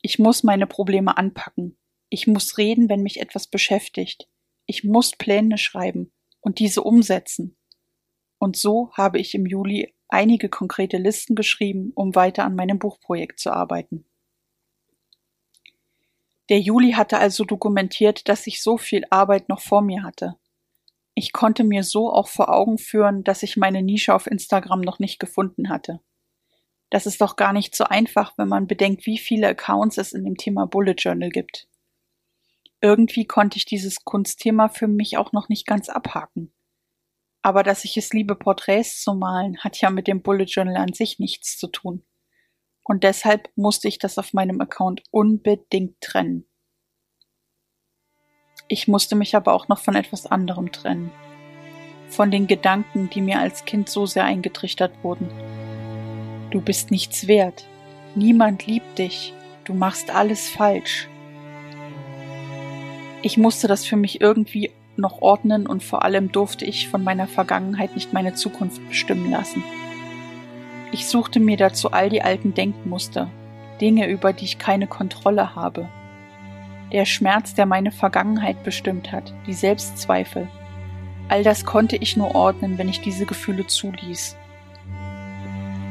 Ich 0.00 0.18
muss 0.18 0.42
meine 0.42 0.66
Probleme 0.66 1.16
anpacken, 1.16 1.76
ich 2.10 2.26
muss 2.26 2.58
reden, 2.58 2.88
wenn 2.88 3.02
mich 3.02 3.20
etwas 3.20 3.46
beschäftigt. 3.46 4.28
Ich 4.66 4.84
muss 4.84 5.12
Pläne 5.12 5.58
schreiben 5.58 6.12
und 6.40 6.58
diese 6.58 6.82
umsetzen. 6.82 7.56
Und 8.38 8.56
so 8.56 8.90
habe 8.94 9.18
ich 9.18 9.34
im 9.34 9.46
Juli 9.46 9.94
einige 10.08 10.48
konkrete 10.48 10.96
Listen 10.96 11.36
geschrieben, 11.36 11.92
um 11.94 12.14
weiter 12.16 12.44
an 12.44 12.56
meinem 12.56 12.80
Buchprojekt 12.80 13.38
zu 13.38 13.52
arbeiten. 13.52 14.06
Der 16.48 16.58
Juli 16.58 16.92
hatte 16.92 17.18
also 17.18 17.44
dokumentiert, 17.44 18.28
dass 18.28 18.48
ich 18.48 18.60
so 18.60 18.76
viel 18.76 19.04
Arbeit 19.10 19.48
noch 19.48 19.60
vor 19.60 19.82
mir 19.82 20.02
hatte. 20.02 20.34
Ich 21.14 21.32
konnte 21.32 21.62
mir 21.62 21.84
so 21.84 22.12
auch 22.12 22.26
vor 22.26 22.52
Augen 22.52 22.78
führen, 22.78 23.22
dass 23.22 23.44
ich 23.44 23.56
meine 23.56 23.82
Nische 23.82 24.14
auf 24.14 24.26
Instagram 24.26 24.80
noch 24.80 24.98
nicht 24.98 25.20
gefunden 25.20 25.68
hatte. 25.68 26.00
Das 26.88 27.06
ist 27.06 27.20
doch 27.20 27.36
gar 27.36 27.52
nicht 27.52 27.76
so 27.76 27.84
einfach, 27.84 28.36
wenn 28.36 28.48
man 28.48 28.66
bedenkt, 28.66 29.06
wie 29.06 29.18
viele 29.18 29.46
Accounts 29.48 29.96
es 29.96 30.12
in 30.12 30.24
dem 30.24 30.36
Thema 30.36 30.66
Bullet 30.66 30.96
Journal 30.98 31.30
gibt 31.30 31.69
irgendwie 32.80 33.26
konnte 33.26 33.56
ich 33.58 33.64
dieses 33.64 34.04
Kunstthema 34.04 34.68
für 34.68 34.88
mich 34.88 35.18
auch 35.18 35.32
noch 35.32 35.48
nicht 35.48 35.66
ganz 35.66 35.88
abhaken. 35.88 36.52
Aber 37.42 37.62
dass 37.62 37.84
ich 37.84 37.96
es 37.96 38.12
liebe, 38.12 38.34
Porträts 38.34 39.02
zu 39.02 39.14
malen, 39.14 39.58
hat 39.58 39.80
ja 39.80 39.90
mit 39.90 40.06
dem 40.06 40.22
Bullet 40.22 40.44
Journal 40.44 40.76
an 40.76 40.92
sich 40.92 41.18
nichts 41.18 41.58
zu 41.58 41.68
tun. 41.68 42.04
Und 42.84 43.04
deshalb 43.04 43.50
musste 43.56 43.88
ich 43.88 43.98
das 43.98 44.18
auf 44.18 44.32
meinem 44.32 44.60
Account 44.60 45.02
unbedingt 45.10 46.00
trennen. 46.00 46.46
Ich 48.68 48.88
musste 48.88 49.16
mich 49.16 49.34
aber 49.36 49.52
auch 49.52 49.68
noch 49.68 49.80
von 49.80 49.94
etwas 49.94 50.26
anderem 50.26 50.70
trennen. 50.72 51.10
Von 52.08 52.30
den 52.30 52.46
Gedanken, 52.46 53.10
die 53.10 53.20
mir 53.20 53.38
als 53.38 53.64
Kind 53.64 53.88
so 53.88 54.06
sehr 54.06 54.24
eingetrichtert 54.24 54.92
wurden. 55.02 55.28
Du 56.50 56.60
bist 56.60 56.90
nichts 56.90 57.26
wert. 57.26 57.66
Niemand 58.14 58.66
liebt 58.66 58.98
dich. 58.98 59.34
Du 59.64 59.74
machst 59.74 60.10
alles 60.10 60.48
falsch. 60.48 61.09
Ich 63.22 63.36
musste 63.36 63.68
das 63.68 63.84
für 63.84 63.96
mich 63.96 64.20
irgendwie 64.20 64.70
noch 64.96 65.20
ordnen 65.20 65.66
und 65.66 65.82
vor 65.82 66.04
allem 66.04 66.32
durfte 66.32 66.64
ich 66.64 66.88
von 66.88 67.04
meiner 67.04 67.26
Vergangenheit 67.26 67.94
nicht 67.94 68.12
meine 68.12 68.34
Zukunft 68.34 68.86
bestimmen 68.88 69.30
lassen. 69.30 69.62
Ich 70.92 71.06
suchte 71.06 71.38
mir 71.38 71.56
dazu 71.56 71.92
all 71.92 72.08
die 72.08 72.22
alten 72.22 72.54
Denkmuster, 72.54 73.30
Dinge, 73.80 74.08
über 74.08 74.32
die 74.32 74.44
ich 74.44 74.58
keine 74.58 74.86
Kontrolle 74.86 75.54
habe. 75.54 75.88
Der 76.92 77.04
Schmerz, 77.04 77.54
der 77.54 77.66
meine 77.66 77.92
Vergangenheit 77.92 78.64
bestimmt 78.64 79.12
hat, 79.12 79.32
die 79.46 79.54
Selbstzweifel. 79.54 80.48
All 81.28 81.44
das 81.44 81.64
konnte 81.64 81.96
ich 81.96 82.16
nur 82.16 82.34
ordnen, 82.34 82.78
wenn 82.78 82.88
ich 82.88 83.00
diese 83.00 83.26
Gefühle 83.26 83.66
zuließ. 83.66 84.36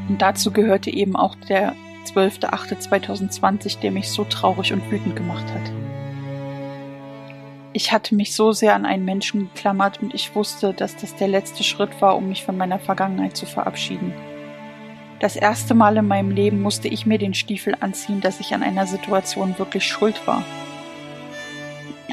Und 0.10 0.22
dazu 0.22 0.52
gehörte 0.52 0.92
eben 0.92 1.16
auch 1.16 1.36
der 1.36 1.76
12.8.2020, 2.14 3.80
der 3.80 3.92
mich 3.92 4.10
so 4.10 4.26
traurig 4.26 4.74
und 4.74 4.92
wütend 4.92 5.16
gemacht 5.16 5.46
hat. 5.54 5.89
Ich 7.80 7.94
hatte 7.94 8.14
mich 8.14 8.36
so 8.36 8.52
sehr 8.52 8.76
an 8.76 8.86
einen 8.86 9.06
Menschen 9.06 9.54
geklammert 9.54 10.02
und 10.02 10.14
ich 10.14 10.36
wusste, 10.36 10.74
dass 10.74 10.98
das 10.98 11.16
der 11.16 11.30
letzte 11.30 11.64
Schritt 11.64 12.02
war, 12.02 12.18
um 12.18 12.28
mich 12.28 12.44
von 12.44 12.58
meiner 12.58 12.78
Vergangenheit 12.78 13.38
zu 13.38 13.46
verabschieden. 13.46 14.14
Das 15.22 15.38
erste 15.38 15.76
Mal 15.76 15.96
in 15.96 16.06
meinem 16.06 16.32
Leben 16.32 16.62
musste 16.62 16.90
ich 16.90 17.06
mir 17.06 17.18
den 17.18 17.34
Stiefel 17.34 17.78
anziehen, 17.80 18.20
dass 18.20 18.42
ich 18.42 18.54
an 18.54 18.64
einer 18.64 18.86
Situation 18.86 19.58
wirklich 19.58 19.88
schuld 19.88 20.28
war. 20.28 20.44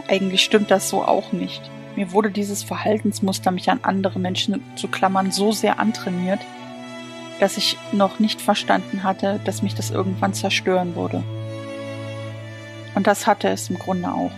Eigentlich 0.07 0.45
stimmt 0.45 0.71
das 0.71 0.89
so 0.89 1.03
auch 1.03 1.33
nicht. 1.33 1.61
Mir 1.97 2.13
wurde 2.13 2.31
dieses 2.31 2.63
Verhaltensmuster, 2.63 3.51
mich 3.51 3.69
an 3.69 3.81
andere 3.83 4.21
Menschen 4.21 4.63
zu 4.77 4.87
klammern, 4.87 5.33
so 5.33 5.51
sehr 5.51 5.81
antrainiert, 5.81 6.43
dass 7.41 7.57
ich 7.57 7.77
noch 7.91 8.21
nicht 8.21 8.41
verstanden 8.41 9.03
hatte, 9.03 9.41
dass 9.45 9.63
mich 9.63 9.75
das 9.75 9.91
irgendwann 9.91 10.33
zerstören 10.33 10.95
würde. 10.95 11.25
Und 12.95 13.09
das 13.09 13.27
hatte 13.27 13.49
es 13.49 13.69
im 13.69 13.81
Grunde 13.81 14.13
auch. 14.13 14.31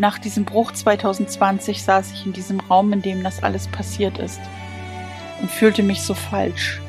Nach 0.00 0.18
diesem 0.18 0.44
Bruch 0.46 0.72
2020 0.72 1.82
saß 1.82 2.12
ich 2.14 2.24
in 2.24 2.32
diesem 2.32 2.58
Raum, 2.58 2.94
in 2.94 3.02
dem 3.02 3.22
das 3.22 3.42
alles 3.42 3.68
passiert 3.68 4.16
ist 4.16 4.40
und 5.42 5.50
fühlte 5.50 5.82
mich 5.82 6.00
so 6.00 6.14
falsch. 6.14 6.80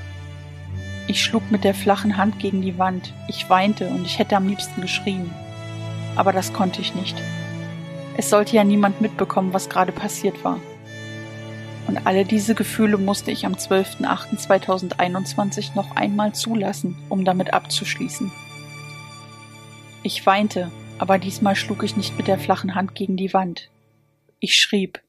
Ich 1.08 1.22
schlug 1.22 1.52
mit 1.52 1.66
der 1.66 1.74
flachen 1.74 2.16
Hand 2.16 2.40
gegen 2.40 2.62
die 2.62 2.78
Wand, 2.78 3.14
ich 3.28 3.50
weinte 3.50 3.90
und 3.90 4.06
ich 4.06 4.18
hätte 4.18 4.38
am 4.38 4.48
liebsten 4.48 4.80
geschrien. 4.80 5.30
Aber 6.16 6.32
das 6.32 6.54
konnte 6.54 6.80
ich 6.80 6.96
nicht. 6.96 7.22
Es 8.16 8.30
sollte 8.30 8.56
ja 8.56 8.64
niemand 8.64 9.02
mitbekommen, 9.02 9.52
was 9.52 9.68
gerade 9.68 9.92
passiert 9.92 10.46
war. 10.46 10.62
Und 11.88 12.08
alle 12.08 12.24
diese 12.24 12.56
Gefühle 12.56 12.98
musste 12.98 13.32
ich 13.32 13.46
am 13.46 13.56
12.08.2021 13.56 15.76
noch 15.76 15.98
einmal 15.98 16.32
zulassen, 16.32 16.98
um 17.10 17.26
damit 17.26 17.54
abzuschließen. 17.54 18.32
Ich 20.02 20.26
weinte, 20.26 20.72
aber 21.02 21.18
diesmal 21.18 21.56
schlug 21.56 21.82
ich 21.82 21.98
nicht 21.98 22.16
mit 22.16 22.28
der 22.28 22.38
flachen 22.38 22.76
Hand 22.76 22.94
gegen 22.94 23.18
die 23.18 23.34
Wand. 23.34 23.72
Ich 24.40 24.56
schrieb. 24.56 25.02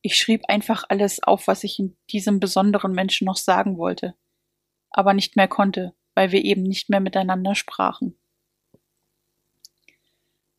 Ich 0.00 0.16
schrieb 0.16 0.48
einfach 0.48 0.84
alles 0.88 1.22
auf, 1.22 1.46
was 1.46 1.62
ich 1.62 1.78
in 1.78 1.94
diesem 2.10 2.40
besonderen 2.40 2.92
Menschen 2.92 3.26
noch 3.26 3.36
sagen 3.36 3.76
wollte, 3.76 4.14
aber 4.88 5.12
nicht 5.12 5.36
mehr 5.36 5.46
konnte, 5.46 5.92
weil 6.14 6.32
wir 6.32 6.42
eben 6.42 6.62
nicht 6.62 6.88
mehr 6.88 7.00
miteinander 7.00 7.54
sprachen. 7.54 8.18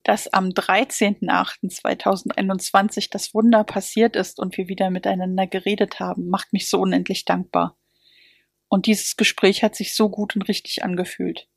Dass 0.04 0.32
am 0.32 0.50
13.08.2021 0.50 3.08
das 3.10 3.34
Wunder 3.34 3.64
passiert 3.64 4.16
ist 4.16 4.38
und 4.38 4.58
wir 4.58 4.68
wieder 4.68 4.92
miteinander 4.92 5.48
geredet 5.48 6.00
haben, 6.00 6.30
macht 6.30 6.54
mich 6.54 6.70
so 6.70 6.80
unendlich 6.80 7.26
dankbar. 7.26 7.76
Und 8.68 8.86
dieses 8.86 9.18
Gespräch 9.18 9.64
hat 9.64 9.76
sich 9.76 9.96
so 9.96 10.10
gut 10.10 10.36
und 10.36 10.48
richtig 10.48 10.84
angefühlt. 10.84 11.48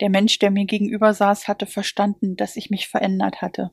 Der 0.00 0.10
Mensch, 0.10 0.38
der 0.38 0.50
mir 0.50 0.66
gegenüber 0.66 1.14
saß, 1.14 1.48
hatte 1.48 1.66
verstanden, 1.66 2.36
dass 2.36 2.56
ich 2.56 2.70
mich 2.70 2.88
verändert 2.88 3.40
hatte. 3.40 3.72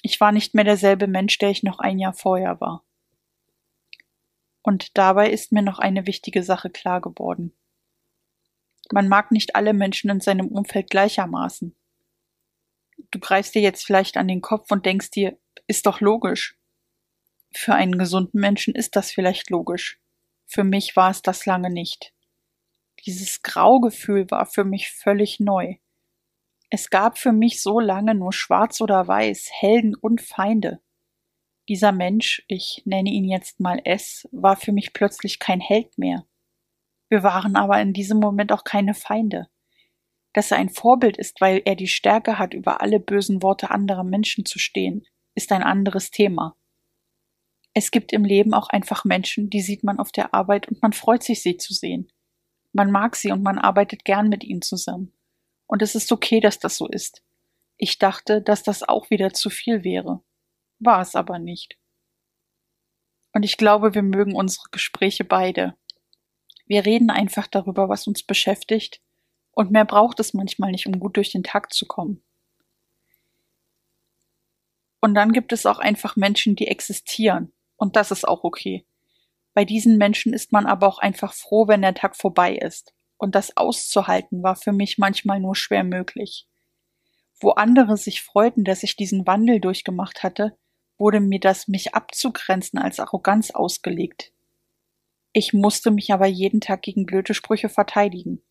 Ich 0.00 0.20
war 0.20 0.32
nicht 0.32 0.54
mehr 0.54 0.64
derselbe 0.64 1.06
Mensch, 1.06 1.38
der 1.38 1.50
ich 1.50 1.62
noch 1.62 1.78
ein 1.78 1.98
Jahr 1.98 2.12
vorher 2.14 2.60
war. 2.60 2.84
Und 4.62 4.96
dabei 4.96 5.30
ist 5.30 5.52
mir 5.52 5.62
noch 5.62 5.78
eine 5.78 6.06
wichtige 6.06 6.42
Sache 6.42 6.70
klar 6.70 7.00
geworden. 7.00 7.52
Man 8.90 9.08
mag 9.08 9.30
nicht 9.30 9.54
alle 9.56 9.74
Menschen 9.74 10.10
in 10.10 10.20
seinem 10.20 10.48
Umfeld 10.48 10.90
gleichermaßen. 10.90 11.74
Du 13.10 13.18
greifst 13.18 13.54
dir 13.54 13.62
jetzt 13.62 13.84
vielleicht 13.84 14.16
an 14.16 14.28
den 14.28 14.40
Kopf 14.40 14.70
und 14.70 14.86
denkst 14.86 15.10
dir, 15.10 15.36
ist 15.66 15.86
doch 15.86 16.00
logisch. 16.00 16.56
Für 17.54 17.74
einen 17.74 17.98
gesunden 17.98 18.40
Menschen 18.40 18.74
ist 18.74 18.96
das 18.96 19.10
vielleicht 19.10 19.50
logisch. 19.50 20.00
Für 20.46 20.64
mich 20.64 20.96
war 20.96 21.10
es 21.10 21.22
das 21.22 21.46
lange 21.46 21.70
nicht. 21.70 22.12
Dieses 23.06 23.42
Graugefühl 23.42 24.30
war 24.30 24.46
für 24.46 24.64
mich 24.64 24.90
völlig 24.90 25.40
neu. 25.40 25.76
Es 26.70 26.88
gab 26.88 27.18
für 27.18 27.32
mich 27.32 27.60
so 27.60 27.80
lange 27.80 28.14
nur 28.14 28.32
Schwarz 28.32 28.80
oder 28.80 29.08
Weiß, 29.08 29.50
Helden 29.52 29.94
und 29.94 30.20
Feinde. 30.20 30.80
Dieser 31.68 31.92
Mensch, 31.92 32.44
ich 32.48 32.82
nenne 32.84 33.10
ihn 33.10 33.28
jetzt 33.28 33.60
mal 33.60 33.80
S, 33.84 34.28
war 34.32 34.56
für 34.56 34.72
mich 34.72 34.92
plötzlich 34.92 35.38
kein 35.38 35.60
Held 35.60 35.98
mehr. 35.98 36.26
Wir 37.08 37.22
waren 37.22 37.56
aber 37.56 37.80
in 37.80 37.92
diesem 37.92 38.18
Moment 38.18 38.52
auch 38.52 38.64
keine 38.64 38.94
Feinde. 38.94 39.48
Dass 40.32 40.50
er 40.50 40.56
ein 40.56 40.70
Vorbild 40.70 41.18
ist, 41.18 41.40
weil 41.40 41.60
er 41.64 41.74
die 41.74 41.88
Stärke 41.88 42.38
hat, 42.38 42.54
über 42.54 42.80
alle 42.80 43.00
bösen 43.00 43.42
Worte 43.42 43.70
anderer 43.70 44.04
Menschen 44.04 44.46
zu 44.46 44.58
stehen, 44.58 45.04
ist 45.34 45.52
ein 45.52 45.62
anderes 45.62 46.10
Thema. 46.10 46.56
Es 47.74 47.90
gibt 47.90 48.12
im 48.12 48.24
Leben 48.24 48.54
auch 48.54 48.68
einfach 48.68 49.04
Menschen, 49.04 49.50
die 49.50 49.60
sieht 49.60 49.82
man 49.84 49.98
auf 49.98 50.12
der 50.12 50.34
Arbeit 50.34 50.68
und 50.68 50.80
man 50.82 50.92
freut 50.92 51.22
sich, 51.22 51.42
sie 51.42 51.56
zu 51.56 51.74
sehen. 51.74 52.10
Man 52.72 52.90
mag 52.90 53.16
sie 53.16 53.30
und 53.30 53.42
man 53.42 53.58
arbeitet 53.58 54.04
gern 54.04 54.28
mit 54.28 54.44
ihnen 54.44 54.62
zusammen. 54.62 55.12
Und 55.66 55.82
es 55.82 55.94
ist 55.94 56.10
okay, 56.12 56.40
dass 56.40 56.58
das 56.58 56.76
so 56.76 56.88
ist. 56.88 57.22
Ich 57.76 57.98
dachte, 57.98 58.40
dass 58.40 58.62
das 58.62 58.82
auch 58.82 59.10
wieder 59.10 59.32
zu 59.32 59.50
viel 59.50 59.84
wäre. 59.84 60.22
War 60.78 61.00
es 61.00 61.14
aber 61.14 61.38
nicht. 61.38 61.76
Und 63.32 63.42
ich 63.44 63.56
glaube, 63.56 63.94
wir 63.94 64.02
mögen 64.02 64.34
unsere 64.34 64.68
Gespräche 64.70 65.24
beide. 65.24 65.74
Wir 66.66 66.84
reden 66.84 67.10
einfach 67.10 67.46
darüber, 67.46 67.88
was 67.88 68.06
uns 68.06 68.22
beschäftigt, 68.22 69.00
und 69.54 69.70
mehr 69.70 69.84
braucht 69.84 70.18
es 70.20 70.32
manchmal 70.32 70.70
nicht, 70.70 70.86
um 70.86 70.98
gut 70.98 71.16
durch 71.16 71.30
den 71.30 71.42
Tag 71.42 71.72
zu 71.72 71.86
kommen. 71.86 72.22
Und 75.00 75.14
dann 75.14 75.32
gibt 75.32 75.52
es 75.52 75.66
auch 75.66 75.78
einfach 75.78 76.16
Menschen, 76.16 76.56
die 76.56 76.68
existieren, 76.68 77.52
und 77.76 77.96
das 77.96 78.10
ist 78.10 78.26
auch 78.26 78.44
okay. 78.44 78.86
Bei 79.54 79.64
diesen 79.64 79.98
Menschen 79.98 80.32
ist 80.32 80.52
man 80.52 80.66
aber 80.66 80.86
auch 80.86 80.98
einfach 80.98 81.34
froh, 81.34 81.68
wenn 81.68 81.82
der 81.82 81.94
Tag 81.94 82.16
vorbei 82.16 82.56
ist. 82.56 82.94
Und 83.18 83.34
das 83.34 83.56
auszuhalten 83.56 84.42
war 84.42 84.56
für 84.56 84.72
mich 84.72 84.98
manchmal 84.98 85.40
nur 85.40 85.54
schwer 85.54 85.84
möglich. 85.84 86.48
Wo 87.40 87.50
andere 87.50 87.96
sich 87.96 88.22
freuten, 88.22 88.64
dass 88.64 88.82
ich 88.82 88.96
diesen 88.96 89.26
Wandel 89.26 89.60
durchgemacht 89.60 90.22
hatte, 90.22 90.56
wurde 90.98 91.20
mir 91.20 91.40
das, 91.40 91.68
mich 91.68 91.94
abzugrenzen, 91.94 92.78
als 92.78 93.00
Arroganz 93.00 93.50
ausgelegt. 93.50 94.32
Ich 95.32 95.52
musste 95.52 95.90
mich 95.90 96.12
aber 96.12 96.26
jeden 96.26 96.60
Tag 96.60 96.82
gegen 96.82 97.06
blöde 97.06 97.34
Sprüche 97.34 97.68
verteidigen. 97.68 98.42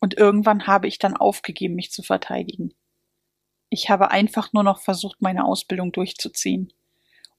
Und 0.00 0.16
irgendwann 0.16 0.66
habe 0.66 0.88
ich 0.88 0.98
dann 0.98 1.16
aufgegeben, 1.16 1.74
mich 1.74 1.90
zu 1.90 2.02
verteidigen. 2.02 2.74
Ich 3.70 3.90
habe 3.90 4.10
einfach 4.10 4.52
nur 4.52 4.62
noch 4.62 4.80
versucht, 4.80 5.20
meine 5.20 5.44
Ausbildung 5.44 5.92
durchzuziehen. 5.92 6.72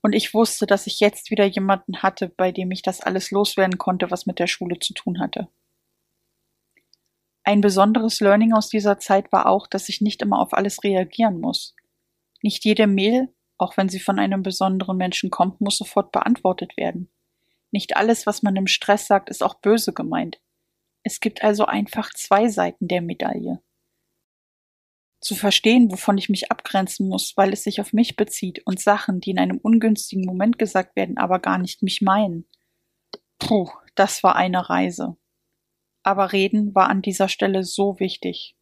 Und 0.01 0.13
ich 0.13 0.33
wusste, 0.33 0.65
dass 0.65 0.87
ich 0.87 0.99
jetzt 0.99 1.29
wieder 1.29 1.45
jemanden 1.45 2.01
hatte, 2.01 2.29
bei 2.29 2.51
dem 2.51 2.71
ich 2.71 2.81
das 2.81 3.01
alles 3.01 3.31
loswerden 3.31 3.77
konnte, 3.77 4.11
was 4.11 4.25
mit 4.25 4.39
der 4.39 4.47
Schule 4.47 4.79
zu 4.79 4.93
tun 4.93 5.19
hatte. 5.19 5.49
Ein 7.43 7.61
besonderes 7.61 8.19
Learning 8.19 8.53
aus 8.53 8.69
dieser 8.69 8.99
Zeit 8.99 9.31
war 9.31 9.47
auch, 9.47 9.67
dass 9.67 9.89
ich 9.89 10.01
nicht 10.01 10.21
immer 10.21 10.39
auf 10.39 10.53
alles 10.53 10.83
reagieren 10.83 11.39
muss. 11.39 11.75
Nicht 12.41 12.63
jede 12.63 12.87
Mail, 12.87 13.33
auch 13.57 13.75
wenn 13.75 13.89
sie 13.89 13.99
von 13.99 14.19
einem 14.19 14.43
besonderen 14.43 14.97
Menschen 14.97 15.29
kommt, 15.29 15.59
muss 15.59 15.77
sofort 15.77 16.11
beantwortet 16.11 16.77
werden. 16.77 17.09
Nicht 17.71 17.97
alles, 17.97 18.25
was 18.25 18.43
man 18.43 18.55
im 18.55 18.67
Stress 18.67 19.07
sagt, 19.07 19.29
ist 19.29 19.43
auch 19.43 19.55
böse 19.55 19.93
gemeint. 19.93 20.39
Es 21.03 21.19
gibt 21.19 21.43
also 21.43 21.65
einfach 21.65 22.13
zwei 22.13 22.47
Seiten 22.47 22.87
der 22.87 23.01
Medaille 23.01 23.61
zu 25.19 25.35
verstehen, 25.35 25.91
wovon 25.91 26.17
ich 26.17 26.29
mich 26.29 26.51
abgrenzen 26.51 27.09
muss, 27.09 27.35
weil 27.35 27.51
es 27.51 27.63
sich 27.63 27.81
auf 27.81 27.93
mich 27.93 28.15
bezieht 28.15 28.65
und 28.65 28.79
Sachen, 28.79 29.19
die 29.19 29.31
in 29.31 29.39
einem 29.39 29.57
ungünstigen 29.57 30.25
Moment 30.25 30.57
gesagt 30.57 30.95
werden, 30.95 31.17
aber 31.17 31.39
gar 31.39 31.57
nicht 31.57 31.83
mich 31.83 32.01
meinen. 32.01 32.47
Puh, 33.37 33.69
das 33.95 34.23
war 34.23 34.35
eine 34.35 34.69
Reise. 34.69 35.17
Aber 36.03 36.31
reden 36.31 36.73
war 36.73 36.89
an 36.89 37.01
dieser 37.01 37.27
Stelle 37.27 37.63
so 37.63 37.99
wichtig. 37.99 38.55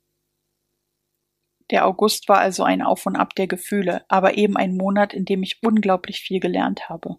Der 1.70 1.86
August 1.86 2.30
war 2.30 2.40
also 2.40 2.64
ein 2.64 2.82
Auf 2.82 3.06
und 3.06 3.16
Ab 3.16 3.36
der 3.36 3.48
Gefühle, 3.48 4.06
aber 4.08 4.38
eben 4.38 4.56
ein 4.56 4.76
Monat, 4.76 5.14
in 5.14 5.26
dem 5.26 5.44
ich 5.44 5.62
unglaublich 5.62 6.22
viel 6.22 6.40
gelernt 6.40 6.90
habe. 6.90 7.18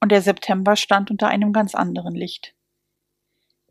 Und 0.00 0.12
der 0.12 0.22
September 0.22 0.76
stand 0.76 1.10
unter 1.10 1.28
einem 1.28 1.52
ganz 1.52 1.74
anderen 1.74 2.14
Licht. 2.14 2.54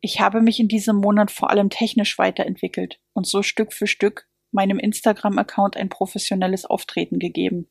Ich 0.01 0.19
habe 0.19 0.41
mich 0.41 0.59
in 0.59 0.67
diesem 0.67 0.97
Monat 0.97 1.31
vor 1.31 1.49
allem 1.49 1.69
technisch 1.69 2.17
weiterentwickelt 2.17 2.99
und 3.13 3.25
so 3.25 3.41
Stück 3.41 3.73
für 3.73 3.87
Stück 3.87 4.27
meinem 4.55 4.79
Instagram-Account 4.79 5.77
ein 5.77 5.89
professionelles 5.89 6.65
Auftreten 6.65 7.19
gegeben. 7.19 7.67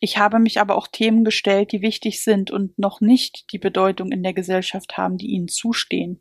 Ich 0.00 0.18
habe 0.18 0.38
mich 0.38 0.60
aber 0.60 0.76
auch 0.76 0.86
Themen 0.86 1.24
gestellt, 1.24 1.72
die 1.72 1.82
wichtig 1.82 2.22
sind 2.22 2.50
und 2.50 2.78
noch 2.78 3.00
nicht 3.00 3.52
die 3.52 3.58
Bedeutung 3.58 4.10
in 4.12 4.22
der 4.22 4.32
Gesellschaft 4.32 4.96
haben, 4.96 5.18
die 5.18 5.28
ihnen 5.28 5.48
zustehen. 5.48 6.20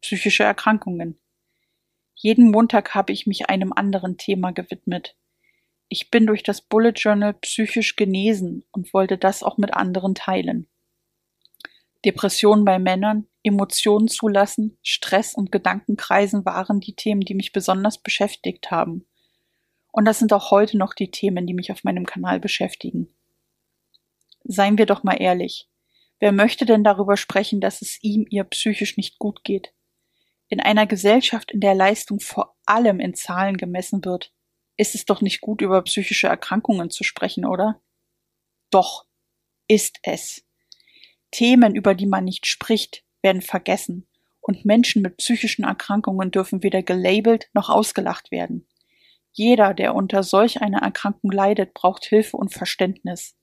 Psychische 0.00 0.44
Erkrankungen. 0.44 1.18
Jeden 2.14 2.50
Montag 2.50 2.94
habe 2.94 3.12
ich 3.12 3.26
mich 3.26 3.48
einem 3.48 3.72
anderen 3.72 4.16
Thema 4.16 4.52
gewidmet. 4.52 5.16
Ich 5.88 6.10
bin 6.10 6.26
durch 6.26 6.42
das 6.42 6.60
Bullet 6.60 6.92
Journal 6.96 7.34
psychisch 7.34 7.96
genesen 7.96 8.64
und 8.72 8.94
wollte 8.94 9.18
das 9.18 9.42
auch 9.42 9.58
mit 9.58 9.74
anderen 9.74 10.14
teilen. 10.14 10.68
Depressionen 12.04 12.64
bei 12.64 12.78
Männern, 12.78 13.26
Emotionen 13.42 14.08
zulassen, 14.08 14.78
Stress 14.82 15.34
und 15.34 15.50
Gedankenkreisen 15.50 16.44
waren 16.44 16.80
die 16.80 16.94
Themen, 16.94 17.22
die 17.22 17.34
mich 17.34 17.52
besonders 17.52 17.98
beschäftigt 17.98 18.70
haben. 18.70 19.06
Und 19.90 20.04
das 20.06 20.18
sind 20.18 20.32
auch 20.32 20.50
heute 20.50 20.78
noch 20.78 20.94
die 20.94 21.10
Themen, 21.10 21.46
die 21.46 21.54
mich 21.54 21.70
auf 21.72 21.84
meinem 21.84 22.06
Kanal 22.06 22.40
beschäftigen. 22.40 23.14
Seien 24.44 24.78
wir 24.78 24.86
doch 24.86 25.02
mal 25.02 25.20
ehrlich. 25.20 25.68
Wer 26.18 26.32
möchte 26.32 26.64
denn 26.64 26.84
darüber 26.84 27.16
sprechen, 27.16 27.60
dass 27.60 27.82
es 27.82 28.02
ihm 28.02 28.26
ihr 28.30 28.44
psychisch 28.44 28.96
nicht 28.96 29.18
gut 29.18 29.44
geht? 29.44 29.74
In 30.48 30.60
einer 30.60 30.86
Gesellschaft, 30.86 31.50
in 31.50 31.60
der 31.60 31.74
Leistung 31.74 32.20
vor 32.20 32.56
allem 32.64 33.00
in 33.00 33.14
Zahlen 33.14 33.56
gemessen 33.56 34.04
wird, 34.04 34.32
ist 34.76 34.94
es 34.94 35.04
doch 35.04 35.20
nicht 35.20 35.40
gut, 35.40 35.60
über 35.60 35.82
psychische 35.82 36.28
Erkrankungen 36.28 36.90
zu 36.90 37.04
sprechen, 37.04 37.44
oder? 37.44 37.80
Doch, 38.70 39.06
ist 39.68 39.98
es. 40.02 40.44
Themen, 41.30 41.74
über 41.74 41.94
die 41.94 42.06
man 42.06 42.24
nicht 42.24 42.46
spricht, 42.46 43.04
werden 43.22 43.42
vergessen, 43.42 44.06
und 44.40 44.64
Menschen 44.64 45.02
mit 45.02 45.18
psychischen 45.18 45.64
Erkrankungen 45.64 46.30
dürfen 46.30 46.62
weder 46.62 46.82
gelabelt 46.82 47.48
noch 47.54 47.70
ausgelacht 47.70 48.30
werden. 48.30 48.66
Jeder, 49.30 49.72
der 49.72 49.94
unter 49.94 50.22
solch 50.22 50.60
einer 50.60 50.82
Erkrankung 50.82 51.30
leidet, 51.30 51.72
braucht 51.74 52.04
Hilfe 52.04 52.36
und 52.36 52.52
Verständnis. 52.52 53.34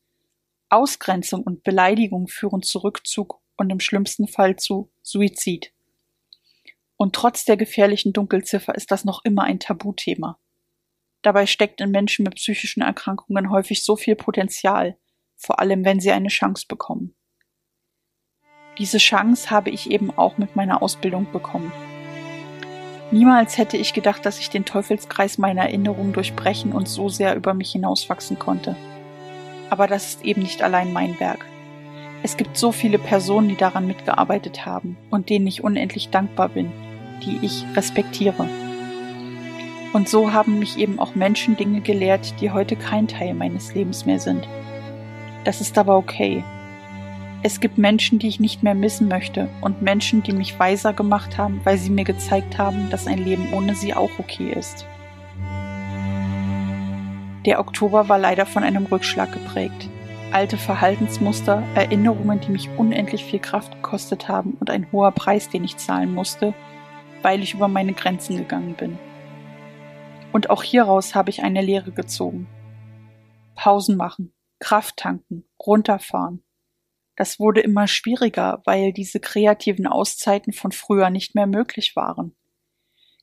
Ausgrenzung 0.69 1.41
und 1.43 1.63
Beleidigung 1.63 2.27
führen 2.27 2.61
zu 2.61 2.79
Rückzug 2.79 3.41
und 3.57 3.71
im 3.71 3.79
schlimmsten 3.79 4.27
Fall 4.27 4.57
zu 4.57 4.91
Suizid. 5.01 5.73
Und 6.95 7.15
trotz 7.15 7.45
der 7.45 7.57
gefährlichen 7.57 8.13
Dunkelziffer 8.13 8.75
ist 8.75 8.91
das 8.91 9.05
noch 9.05 9.23
immer 9.23 9.43
ein 9.43 9.59
Tabuthema. 9.59 10.37
Dabei 11.21 11.47
steckt 11.47 11.81
in 11.81 11.91
Menschen 11.91 12.23
mit 12.23 12.35
psychischen 12.35 12.81
Erkrankungen 12.81 13.49
häufig 13.49 13.83
so 13.83 13.95
viel 13.95 14.15
Potenzial, 14.15 14.97
vor 15.35 15.59
allem 15.59 15.85
wenn 15.85 15.99
sie 15.99 16.11
eine 16.11 16.27
Chance 16.27 16.65
bekommen. 16.67 17.15
Diese 18.79 18.97
Chance 18.97 19.51
habe 19.51 19.69
ich 19.69 19.91
eben 19.91 20.09
auch 20.17 20.37
mit 20.37 20.55
meiner 20.55 20.81
Ausbildung 20.81 21.27
bekommen. 21.31 21.71
Niemals 23.11 23.57
hätte 23.57 23.77
ich 23.77 23.93
gedacht, 23.93 24.25
dass 24.25 24.39
ich 24.39 24.49
den 24.49 24.65
Teufelskreis 24.65 25.37
meiner 25.37 25.63
Erinnerungen 25.63 26.13
durchbrechen 26.13 26.71
und 26.71 26.87
so 26.87 27.09
sehr 27.09 27.35
über 27.35 27.53
mich 27.53 27.71
hinauswachsen 27.71 28.39
konnte. 28.39 28.75
Aber 29.69 29.85
das 29.85 30.07
ist 30.07 30.25
eben 30.25 30.41
nicht 30.41 30.63
allein 30.63 30.93
mein 30.93 31.19
Werk. 31.19 31.45
Es 32.23 32.37
gibt 32.37 32.57
so 32.57 32.71
viele 32.71 32.97
Personen, 32.97 33.49
die 33.49 33.55
daran 33.55 33.85
mitgearbeitet 33.85 34.65
haben 34.65 34.97
und 35.11 35.29
denen 35.29 35.45
ich 35.45 35.63
unendlich 35.63 36.09
dankbar 36.09 36.49
bin 36.49 36.71
die 37.19 37.39
ich 37.41 37.65
respektiere. 37.75 38.47
Und 39.93 40.07
so 40.07 40.33
haben 40.33 40.59
mich 40.59 40.77
eben 40.77 40.99
auch 40.99 41.15
Menschen 41.15 41.57
Dinge 41.57 41.81
gelehrt, 41.81 42.39
die 42.41 42.51
heute 42.51 42.75
kein 42.75 43.07
Teil 43.07 43.33
meines 43.33 43.73
Lebens 43.73 44.05
mehr 44.05 44.19
sind. 44.19 44.47
Das 45.45 45.61
ist 45.61 45.77
aber 45.77 45.97
okay. 45.97 46.43
Es 47.41 47.61
gibt 47.61 47.77
Menschen, 47.77 48.19
die 48.19 48.27
ich 48.27 48.41
nicht 48.41 48.63
mehr 48.63 48.75
missen 48.75 49.07
möchte 49.07 49.47
und 49.61 49.81
Menschen, 49.81 50.23
die 50.23 50.33
mich 50.33 50.59
weiser 50.59 50.91
gemacht 50.91 51.37
haben, 51.37 51.61
weil 51.63 51.77
sie 51.77 51.89
mir 51.89 52.03
gezeigt 52.03 52.57
haben, 52.57 52.89
dass 52.89 53.07
ein 53.07 53.23
Leben 53.23 53.53
ohne 53.53 53.75
sie 53.75 53.93
auch 53.93 54.11
okay 54.19 54.51
ist. 54.51 54.85
Der 57.45 57.61
Oktober 57.61 58.09
war 58.09 58.19
leider 58.19 58.45
von 58.45 58.63
einem 58.63 58.85
Rückschlag 58.87 59.31
geprägt. 59.31 59.89
Alte 60.33 60.57
Verhaltensmuster, 60.57 61.63
Erinnerungen, 61.75 62.41
die 62.41 62.51
mich 62.51 62.69
unendlich 62.77 63.23
viel 63.23 63.39
Kraft 63.39 63.71
gekostet 63.71 64.27
haben 64.27 64.57
und 64.59 64.69
ein 64.69 64.91
hoher 64.91 65.11
Preis, 65.11 65.47
den 65.47 65.63
ich 65.63 65.77
zahlen 65.77 66.13
musste, 66.13 66.53
weil 67.21 67.41
ich 67.41 67.53
über 67.53 67.69
meine 67.69 67.93
Grenzen 67.93 68.35
gegangen 68.35 68.75
bin. 68.75 68.99
Und 70.33 70.49
auch 70.49 70.61
hieraus 70.61 71.15
habe 71.15 71.29
ich 71.29 71.41
eine 71.41 71.61
Lehre 71.61 71.91
gezogen. 71.91 72.47
Pausen 73.55 73.95
machen, 73.95 74.33
Kraft 74.59 74.97
tanken, 74.97 75.45
runterfahren. 75.65 76.43
Das 77.19 77.37
wurde 77.37 77.59
immer 77.59 77.85
schwieriger, 77.89 78.61
weil 78.63 78.93
diese 78.93 79.19
kreativen 79.19 79.87
Auszeiten 79.87 80.53
von 80.53 80.71
früher 80.71 81.09
nicht 81.09 81.35
mehr 81.35 81.47
möglich 81.47 81.97
waren. 81.97 82.33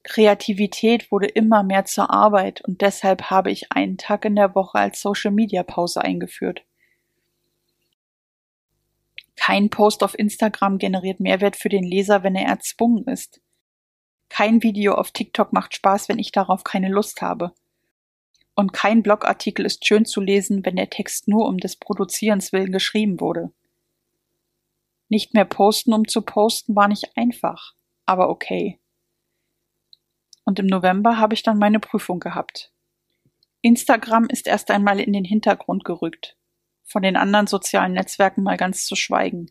Kreativität 0.02 1.10
wurde 1.10 1.28
immer 1.28 1.62
mehr 1.62 1.86
zur 1.86 2.10
Arbeit 2.10 2.60
und 2.60 2.82
deshalb 2.82 3.30
habe 3.30 3.50
ich 3.50 3.72
einen 3.72 3.96
Tag 3.96 4.26
in 4.26 4.36
der 4.36 4.54
Woche 4.54 4.76
als 4.76 5.00
Social 5.00 5.32
Media 5.32 5.62
Pause 5.62 6.02
eingeführt. 6.02 6.62
Kein 9.34 9.70
Post 9.70 10.02
auf 10.02 10.18
Instagram 10.18 10.76
generiert 10.76 11.18
Mehrwert 11.18 11.56
für 11.56 11.70
den 11.70 11.84
Leser, 11.84 12.22
wenn 12.22 12.34
er 12.34 12.48
erzwungen 12.48 13.06
ist. 13.06 13.40
Kein 14.28 14.62
Video 14.62 14.92
auf 14.92 15.10
TikTok 15.10 15.54
macht 15.54 15.74
Spaß, 15.74 16.10
wenn 16.10 16.18
ich 16.18 16.32
darauf 16.32 16.64
keine 16.64 16.90
Lust 16.90 17.22
habe. 17.22 17.54
Und 18.54 18.74
kein 18.74 19.02
Blogartikel 19.02 19.64
ist 19.64 19.86
schön 19.86 20.04
zu 20.04 20.20
lesen, 20.20 20.66
wenn 20.66 20.76
der 20.76 20.90
Text 20.90 21.28
nur 21.28 21.46
um 21.46 21.56
des 21.56 21.76
Produzierens 21.76 22.52
willen 22.52 22.72
geschrieben 22.72 23.20
wurde. 23.20 23.52
Nicht 25.08 25.34
mehr 25.34 25.44
posten, 25.44 25.92
um 25.92 26.08
zu 26.08 26.22
posten, 26.22 26.74
war 26.74 26.88
nicht 26.88 27.16
einfach, 27.16 27.74
aber 28.04 28.28
okay. 28.28 28.80
Und 30.44 30.58
im 30.58 30.66
November 30.66 31.18
habe 31.18 31.34
ich 31.34 31.42
dann 31.42 31.58
meine 31.58 31.80
Prüfung 31.80 32.20
gehabt. 32.20 32.72
Instagram 33.62 34.26
ist 34.28 34.46
erst 34.46 34.70
einmal 34.70 35.00
in 35.00 35.12
den 35.12 35.24
Hintergrund 35.24 35.84
gerückt, 35.84 36.36
von 36.84 37.02
den 37.02 37.16
anderen 37.16 37.46
sozialen 37.46 37.92
Netzwerken 37.92 38.42
mal 38.42 38.56
ganz 38.56 38.86
zu 38.86 38.94
schweigen 38.94 39.50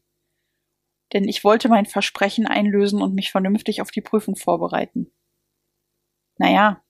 denn 1.14 1.28
ich 1.28 1.44
wollte 1.44 1.70
mein 1.70 1.86
Versprechen 1.86 2.48
einlösen 2.48 3.02
und 3.02 3.14
mich 3.14 3.32
vernünftig 3.32 3.82
auf 3.82 3.92
die 3.92 4.02
Prüfung 4.02 4.36
vorbereiten. 4.36 5.12
Naja, 6.38 6.84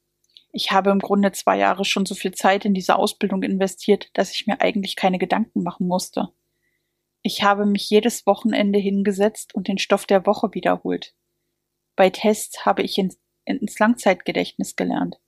ich 0.51 0.71
habe 0.71 0.89
im 0.89 0.99
Grunde 0.99 1.31
zwei 1.31 1.57
Jahre 1.57 1.85
schon 1.85 2.05
so 2.05 2.15
viel 2.15 2.33
Zeit 2.33 2.65
in 2.65 2.73
diese 2.73 2.95
Ausbildung 2.95 3.43
investiert, 3.43 4.09
dass 4.13 4.31
ich 4.31 4.47
mir 4.47 4.61
eigentlich 4.61 4.95
keine 4.95 5.19
Gedanken 5.19 5.63
machen 5.63 5.87
musste. 5.87 6.29
Ich 7.27 7.41
habe 7.41 7.65
mich 7.65 7.89
jedes 7.89 8.27
Wochenende 8.27 8.77
hingesetzt 8.77 9.55
und 9.55 9.67
den 9.67 9.79
Stoff 9.79 10.05
der 10.05 10.27
Woche 10.27 10.53
wiederholt. 10.53 11.15
Bei 11.95 12.11
Tests 12.11 12.67
habe 12.67 12.83
ich 12.83 12.99
ins, 12.99 13.17
ins 13.45 13.79
Langzeitgedächtnis 13.79 14.75
gelernt. 14.75 15.19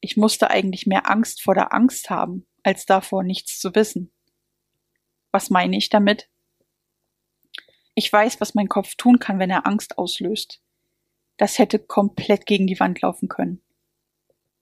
Ich 0.00 0.16
musste 0.16 0.50
eigentlich 0.50 0.88
mehr 0.88 1.08
Angst 1.08 1.40
vor 1.40 1.54
der 1.54 1.72
Angst 1.72 2.10
haben, 2.10 2.48
als 2.64 2.84
davor 2.84 3.22
nichts 3.22 3.60
zu 3.60 3.76
wissen. 3.76 4.10
Was 5.30 5.50
meine 5.50 5.76
ich 5.76 5.88
damit? 5.88 6.28
Ich 7.94 8.12
weiß, 8.12 8.40
was 8.40 8.56
mein 8.56 8.68
Kopf 8.68 8.96
tun 8.96 9.20
kann, 9.20 9.38
wenn 9.38 9.50
er 9.50 9.68
Angst 9.68 9.98
auslöst. 9.98 10.60
Das 11.36 11.60
hätte 11.60 11.78
komplett 11.78 12.44
gegen 12.44 12.66
die 12.66 12.80
Wand 12.80 13.02
laufen 13.02 13.28
können. 13.28 13.62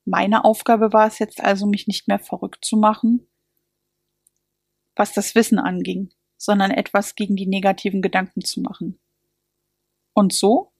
Meine 0.05 0.45
Aufgabe 0.45 0.93
war 0.93 1.07
es 1.07 1.19
jetzt 1.19 1.43
also, 1.43 1.65
mich 1.65 1.87
nicht 1.87 2.09
mehr 2.09 2.19
verrückt 2.19 2.63
zu 2.63 2.77
machen, 2.77 3.27
was 4.97 5.15
das 5.15 5.35
Wissen 5.35 5.59
anging, 5.59 6.11
sondern 6.37 6.71
etwas 6.71 7.15
gegen 7.15 7.37
die 7.37 7.47
negativen 7.47 8.03
Gedanken 8.03 8.43
zu 8.43 8.61
machen. 8.61 8.99
Und 10.15 10.33
so 10.33 10.73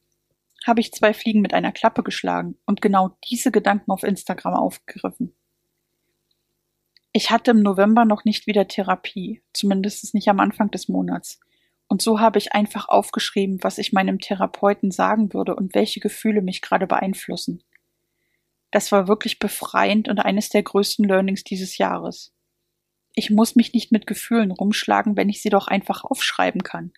habe 0.67 0.81
ich 0.81 0.93
zwei 0.93 1.15
Fliegen 1.15 1.41
mit 1.41 1.55
einer 1.55 1.73
Klappe 1.73 2.03
geschlagen 2.03 2.57
und 2.67 2.81
genau 2.83 3.17
diese 3.29 3.51
Gedanken 3.51 3.91
auf 3.91 4.03
Instagram 4.03 4.55
aufgegriffen. 4.55 5.35
Ich 7.13 7.31
hatte 7.31 7.53
im 7.53 7.63
November 7.63 8.05
noch 8.05 8.25
nicht 8.25 8.47
wieder 8.47 8.69
Therapie, 8.69 9.43
zumindest 9.53 10.13
nicht 10.15 10.29
am 10.29 10.41
Anfang 10.41 10.71
des 10.71 10.89
Monats. 10.89 11.41
Und 11.89 12.03
so 12.03 12.21
habe 12.21 12.39
ich 12.39 12.53
einfach 12.53 12.89
aufgeschrieben, 12.89 13.63
was 13.63 13.79
ich 13.79 13.93
meinem 13.93 14.19
Therapeuten 14.19 14.91
sagen 14.91 15.33
würde 15.33 15.55
und 15.55 15.75
welche 15.75 16.01
Gefühle 16.01 16.43
mich 16.43 16.61
gerade 16.61 16.87
beeinflussen. 16.87 17.63
Das 18.71 18.93
war 18.93 19.09
wirklich 19.09 19.39
befreiend 19.39 20.09
und 20.09 20.19
eines 20.19 20.49
der 20.49 20.63
größten 20.63 21.07
Learnings 21.07 21.45
dieses 21.45 21.79
Jahres. 21.79 22.35
Ich 23.19 23.31
muss 23.31 23.57
mich 23.57 23.73
nicht 23.73 23.93
mit 23.93 24.07
Gefühlen 24.07 24.51
rumschlagen, 24.51 25.17
wenn 25.17 25.31
ich 25.31 25.41
sie 25.41 25.49
doch 25.49 25.69
einfach 25.69 26.05
aufschreiben 26.05 26.63
kann. 26.63 26.93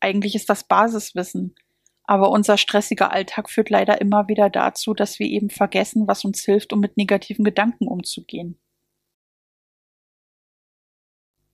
Eigentlich 0.00 0.36
ist 0.36 0.48
das 0.48 0.62
Basiswissen, 0.62 1.56
aber 2.04 2.30
unser 2.30 2.56
stressiger 2.56 3.10
Alltag 3.10 3.50
führt 3.50 3.68
leider 3.68 4.00
immer 4.00 4.28
wieder 4.28 4.48
dazu, 4.48 4.94
dass 4.94 5.18
wir 5.18 5.26
eben 5.26 5.50
vergessen, 5.50 6.06
was 6.06 6.24
uns 6.24 6.42
hilft, 6.42 6.72
um 6.72 6.78
mit 6.78 6.96
negativen 6.96 7.44
Gedanken 7.44 7.88
umzugehen. 7.88 8.60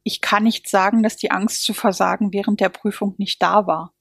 Ich 0.04 0.20
kann 0.20 0.42
nicht 0.44 0.68
sagen, 0.68 1.02
dass 1.02 1.16
die 1.16 1.30
Angst 1.30 1.62
zu 1.62 1.72
versagen 1.72 2.34
während 2.34 2.60
der 2.60 2.68
Prüfung 2.68 3.14
nicht 3.16 3.40
da 3.42 3.66
war. 3.66 3.94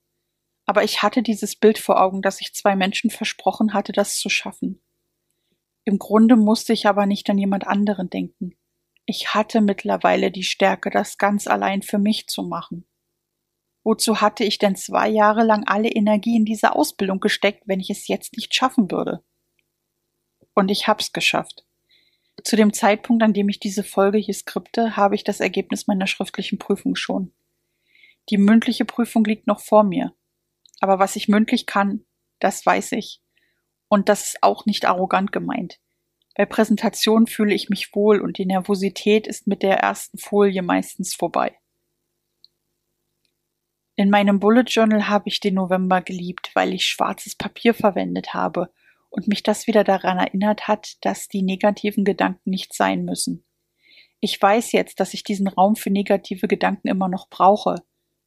Aber 0.65 0.83
ich 0.83 1.01
hatte 1.03 1.23
dieses 1.23 1.55
Bild 1.55 1.77
vor 1.77 2.01
Augen, 2.01 2.21
dass 2.21 2.41
ich 2.41 2.53
zwei 2.53 2.75
Menschen 2.75 3.09
versprochen 3.09 3.73
hatte, 3.73 3.93
das 3.93 4.17
zu 4.17 4.27
schaffen. 4.27 4.81
Im 5.85 5.99
Grunde 5.99 6.35
musste 6.35 6.73
ich 6.73 6.85
aber 6.85 7.05
nicht 7.05 7.29
an 7.29 7.37
jemand 7.37 7.65
anderen 7.65 8.09
denken. 8.09 8.57
Ich 9.09 9.33
hatte 9.33 9.61
mittlerweile 9.61 10.31
die 10.31 10.43
Stärke, 10.43 10.89
das 10.89 11.17
ganz 11.17 11.47
allein 11.47 11.81
für 11.81 11.97
mich 11.97 12.27
zu 12.27 12.43
machen. 12.43 12.85
Wozu 13.85 14.19
hatte 14.19 14.43
ich 14.43 14.57
denn 14.57 14.75
zwei 14.75 15.07
Jahre 15.07 15.45
lang 15.45 15.63
alle 15.65 15.87
Energie 15.87 16.35
in 16.35 16.43
diese 16.43 16.75
Ausbildung 16.75 17.21
gesteckt, 17.21 17.63
wenn 17.67 17.79
ich 17.79 17.89
es 17.89 18.09
jetzt 18.09 18.35
nicht 18.35 18.53
schaffen 18.53 18.91
würde? 18.91 19.23
Und 20.53 20.69
ich 20.69 20.89
hab's 20.89 21.13
geschafft. 21.13 21.65
Zu 22.43 22.57
dem 22.57 22.73
Zeitpunkt, 22.73 23.23
an 23.23 23.31
dem 23.31 23.47
ich 23.47 23.61
diese 23.61 23.85
Folge 23.85 24.17
hier 24.17 24.33
skripte, 24.33 24.97
habe 24.97 25.15
ich 25.15 25.23
das 25.23 25.39
Ergebnis 25.39 25.87
meiner 25.87 26.05
schriftlichen 26.05 26.59
Prüfung 26.59 26.97
schon. 26.97 27.31
Die 28.27 28.37
mündliche 28.37 28.83
Prüfung 28.83 29.23
liegt 29.23 29.47
noch 29.47 29.61
vor 29.61 29.85
mir. 29.85 30.13
Aber 30.81 30.99
was 30.99 31.15
ich 31.15 31.29
mündlich 31.29 31.65
kann, 31.65 32.05
das 32.39 32.65
weiß 32.65 32.91
ich. 32.91 33.21
Und 33.87 34.09
das 34.09 34.33
ist 34.33 34.43
auch 34.43 34.65
nicht 34.65 34.83
arrogant 34.83 35.31
gemeint. 35.31 35.79
Bei 36.37 36.45
Präsentationen 36.45 37.25
fühle 37.25 37.55
ich 37.55 37.67
mich 37.67 37.95
wohl 37.95 38.21
und 38.21 38.37
die 38.37 38.45
Nervosität 38.45 39.25
ist 39.25 39.47
mit 39.47 39.63
der 39.63 39.79
ersten 39.79 40.19
Folie 40.19 40.61
meistens 40.61 41.15
vorbei. 41.15 41.57
In 43.95 44.11
meinem 44.11 44.39
Bullet 44.39 44.65
Journal 44.67 45.09
habe 45.09 45.29
ich 45.29 45.39
den 45.39 45.55
November 45.55 46.03
geliebt, 46.03 46.51
weil 46.53 46.75
ich 46.75 46.85
schwarzes 46.85 47.35
Papier 47.35 47.73
verwendet 47.73 48.35
habe 48.35 48.71
und 49.09 49.27
mich 49.27 49.41
das 49.41 49.65
wieder 49.65 49.83
daran 49.83 50.19
erinnert 50.19 50.67
hat, 50.67 51.03
dass 51.03 51.27
die 51.27 51.41
negativen 51.41 52.05
Gedanken 52.05 52.51
nicht 52.51 52.75
sein 52.75 53.03
müssen. 53.03 53.43
Ich 54.19 54.39
weiß 54.39 54.73
jetzt, 54.73 54.99
dass 54.99 55.15
ich 55.15 55.23
diesen 55.23 55.47
Raum 55.47 55.75
für 55.75 55.89
negative 55.89 56.47
Gedanken 56.47 56.87
immer 56.87 57.09
noch 57.09 57.29
brauche, 57.29 57.83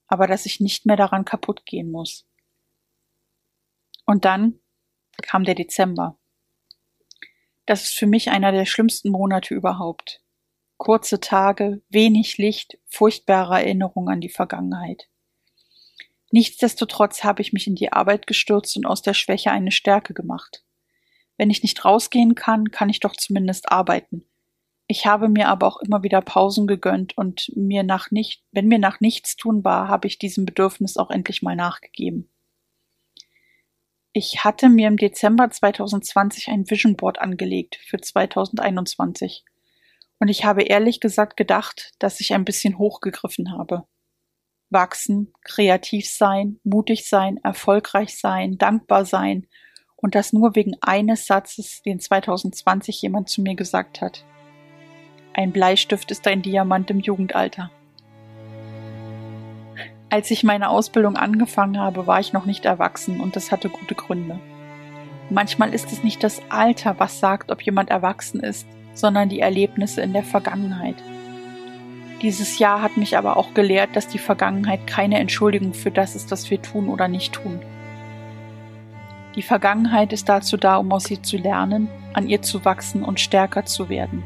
aber 0.09 0.27
dass 0.27 0.47
ich 0.47 0.59
nicht 0.59 0.85
mehr 0.85 0.97
daran 0.97 1.25
kaputt 1.25 1.65
gehen 1.65 1.93
muss. 1.93 2.27
Und 4.05 4.25
dann 4.25 4.59
kam 5.23 5.45
der 5.45 5.55
Dezember. 5.55 6.20
Das 7.67 7.85
ist 7.85 7.95
für 7.95 8.07
mich 8.07 8.31
einer 8.31 8.53
der 8.53 8.67
schlimmsten 8.67 9.11
Monate 9.11 9.55
überhaupt. 9.55 10.23
Kurze 10.77 11.21
Tage, 11.21 11.83
wenig 11.89 12.39
Licht, 12.39 12.79
furchtbare 12.87 13.55
Erinnerungen 13.55 14.09
an 14.09 14.21
die 14.21 14.31
Vergangenheit. 14.31 15.09
Nichtsdestotrotz 16.31 17.25
habe 17.25 17.43
ich 17.43 17.53
mich 17.53 17.67
in 17.67 17.75
die 17.75 17.93
Arbeit 17.93 18.27
gestürzt 18.27 18.77
und 18.77 18.87
aus 18.87 19.03
der 19.03 19.15
Schwäche 19.15 19.51
eine 19.51 19.73
Stärke 19.73 20.15
gemacht. 20.15 20.65
Wenn 21.37 21.51
ich 21.51 21.63
nicht 21.63 21.85
rausgehen 21.85 22.35
kann, 22.35 22.71
kann 22.71 22.89
ich 22.89 23.01
doch 23.01 23.17
zumindest 23.17 23.71
arbeiten. 23.73 24.25
Ich 24.87 25.07
habe 25.07 25.29
mir 25.29 25.49
aber 25.49 25.67
auch 25.67 25.81
immer 25.81 26.03
wieder 26.03 26.21
Pausen 26.21 26.67
gegönnt 26.67 27.17
und 27.17 27.53
mir 27.55 27.83
nach 27.83 28.11
nicht, 28.11 28.43
wenn 28.51 28.67
mir 28.67 28.79
nach 28.79 29.01
nichts 29.01 29.37
tun 29.37 29.65
war, 29.65 29.89
habe 29.89 30.09
ich 30.09 30.19
diesem 30.19 30.47
Bedürfnis 30.47 30.97
auch 30.97 31.11
endlich 31.11 31.43
mal 31.43 31.57
nachgegeben. 31.57 32.29
Ich 34.13 34.45
hatte 34.45 34.69
mir 34.69 34.89
im 34.89 34.97
Dezember 34.97 35.51
2020 35.51 36.49
ein 36.49 36.69
Vision 36.69 36.97
Board 36.97 37.21
angelegt 37.21 37.79
für 37.87 38.01
2021. 38.01 39.45
Und 40.19 40.29
ich 40.29 40.45
habe 40.45 40.63
ehrlich 40.63 40.99
gesagt 40.99 41.37
gedacht, 41.37 41.93
dass 42.01 42.19
ich 42.21 42.35
ein 42.35 42.45
bisschen 42.45 42.77
hochgegriffen 42.77 43.53
habe. 43.57 43.87
Wachsen, 44.69 45.33
kreativ 45.45 46.11
sein, 46.11 46.59
mutig 46.65 47.09
sein, 47.09 47.39
erfolgreich 47.45 48.19
sein, 48.19 48.59
dankbar 48.59 49.05
sein 49.05 49.47
und 49.97 50.17
das 50.17 50.33
nur 50.33 50.57
wegen 50.57 50.77
eines 50.81 51.27
Satzes, 51.27 51.83
den 51.83 52.01
2020 52.01 53.01
jemand 53.03 53.29
zu 53.29 53.43
mir 53.43 53.55
gesagt 53.55 54.01
hat. 54.01 54.25
Ein 55.35 55.53
Bleistift 55.53 56.11
ist 56.11 56.27
ein 56.27 56.43
Diamant 56.43 56.91
im 56.91 56.99
Jugendalter. 56.99 57.71
Als 60.13 60.29
ich 60.33 60.43
meine 60.43 60.71
Ausbildung 60.71 61.17
angefangen 61.17 61.79
habe, 61.79 62.09
war 62.09 62.19
ich 62.19 62.33
noch 62.33 62.45
nicht 62.45 62.65
erwachsen 62.65 63.21
und 63.21 63.37
das 63.37 63.53
hatte 63.53 63.69
gute 63.69 63.95
Gründe. 63.95 64.41
Manchmal 65.31 65.73
ist 65.73 65.93
es 65.93 66.03
nicht 66.03 66.25
das 66.25 66.43
Alter, 66.49 66.97
was 66.99 67.21
sagt, 67.21 67.53
ob 67.53 67.63
jemand 67.63 67.91
erwachsen 67.91 68.41
ist, 68.41 68.67
sondern 68.93 69.29
die 69.29 69.39
Erlebnisse 69.39 70.01
in 70.01 70.13
der 70.13 70.25
Vergangenheit. 70.25 70.97
Dieses 72.23 72.59
Jahr 72.59 72.83
hat 72.83 72.97
mich 72.97 73.17
aber 73.17 73.37
auch 73.37 73.55
gelehrt, 73.55 73.95
dass 73.95 74.09
die 74.09 74.19
Vergangenheit 74.19 74.89
keine 74.89 75.21
Entschuldigung 75.21 75.75
für 75.75 75.93
das 75.93 76.17
ist, 76.17 76.33
was 76.33 76.51
wir 76.51 76.61
tun 76.61 76.89
oder 76.89 77.07
nicht 77.07 77.33
tun. 77.33 77.61
Die 79.37 79.43
Vergangenheit 79.43 80.13
ist 80.13 80.29
dazu 80.29 80.57
da, 80.57 80.77
um 80.79 80.91
aus 80.91 81.09
ihr 81.09 81.23
zu 81.23 81.37
lernen, 81.37 81.89
an 82.15 82.29
ihr 82.29 82.43
zu 82.43 82.65
wachsen 82.65 83.05
und 83.05 83.21
stärker 83.21 83.65
zu 83.65 83.89
werden. 83.89 84.25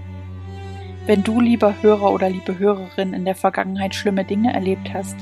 Wenn 1.05 1.23
du, 1.23 1.43
lieber 1.43 1.75
Hörer 1.83 2.11
oder 2.11 2.31
liebe 2.31 2.59
Hörerin, 2.59 3.13
in 3.13 3.27
der 3.27 3.35
Vergangenheit 3.35 3.95
schlimme 3.95 4.25
Dinge 4.25 4.55
erlebt 4.55 4.95
hast, 4.95 5.17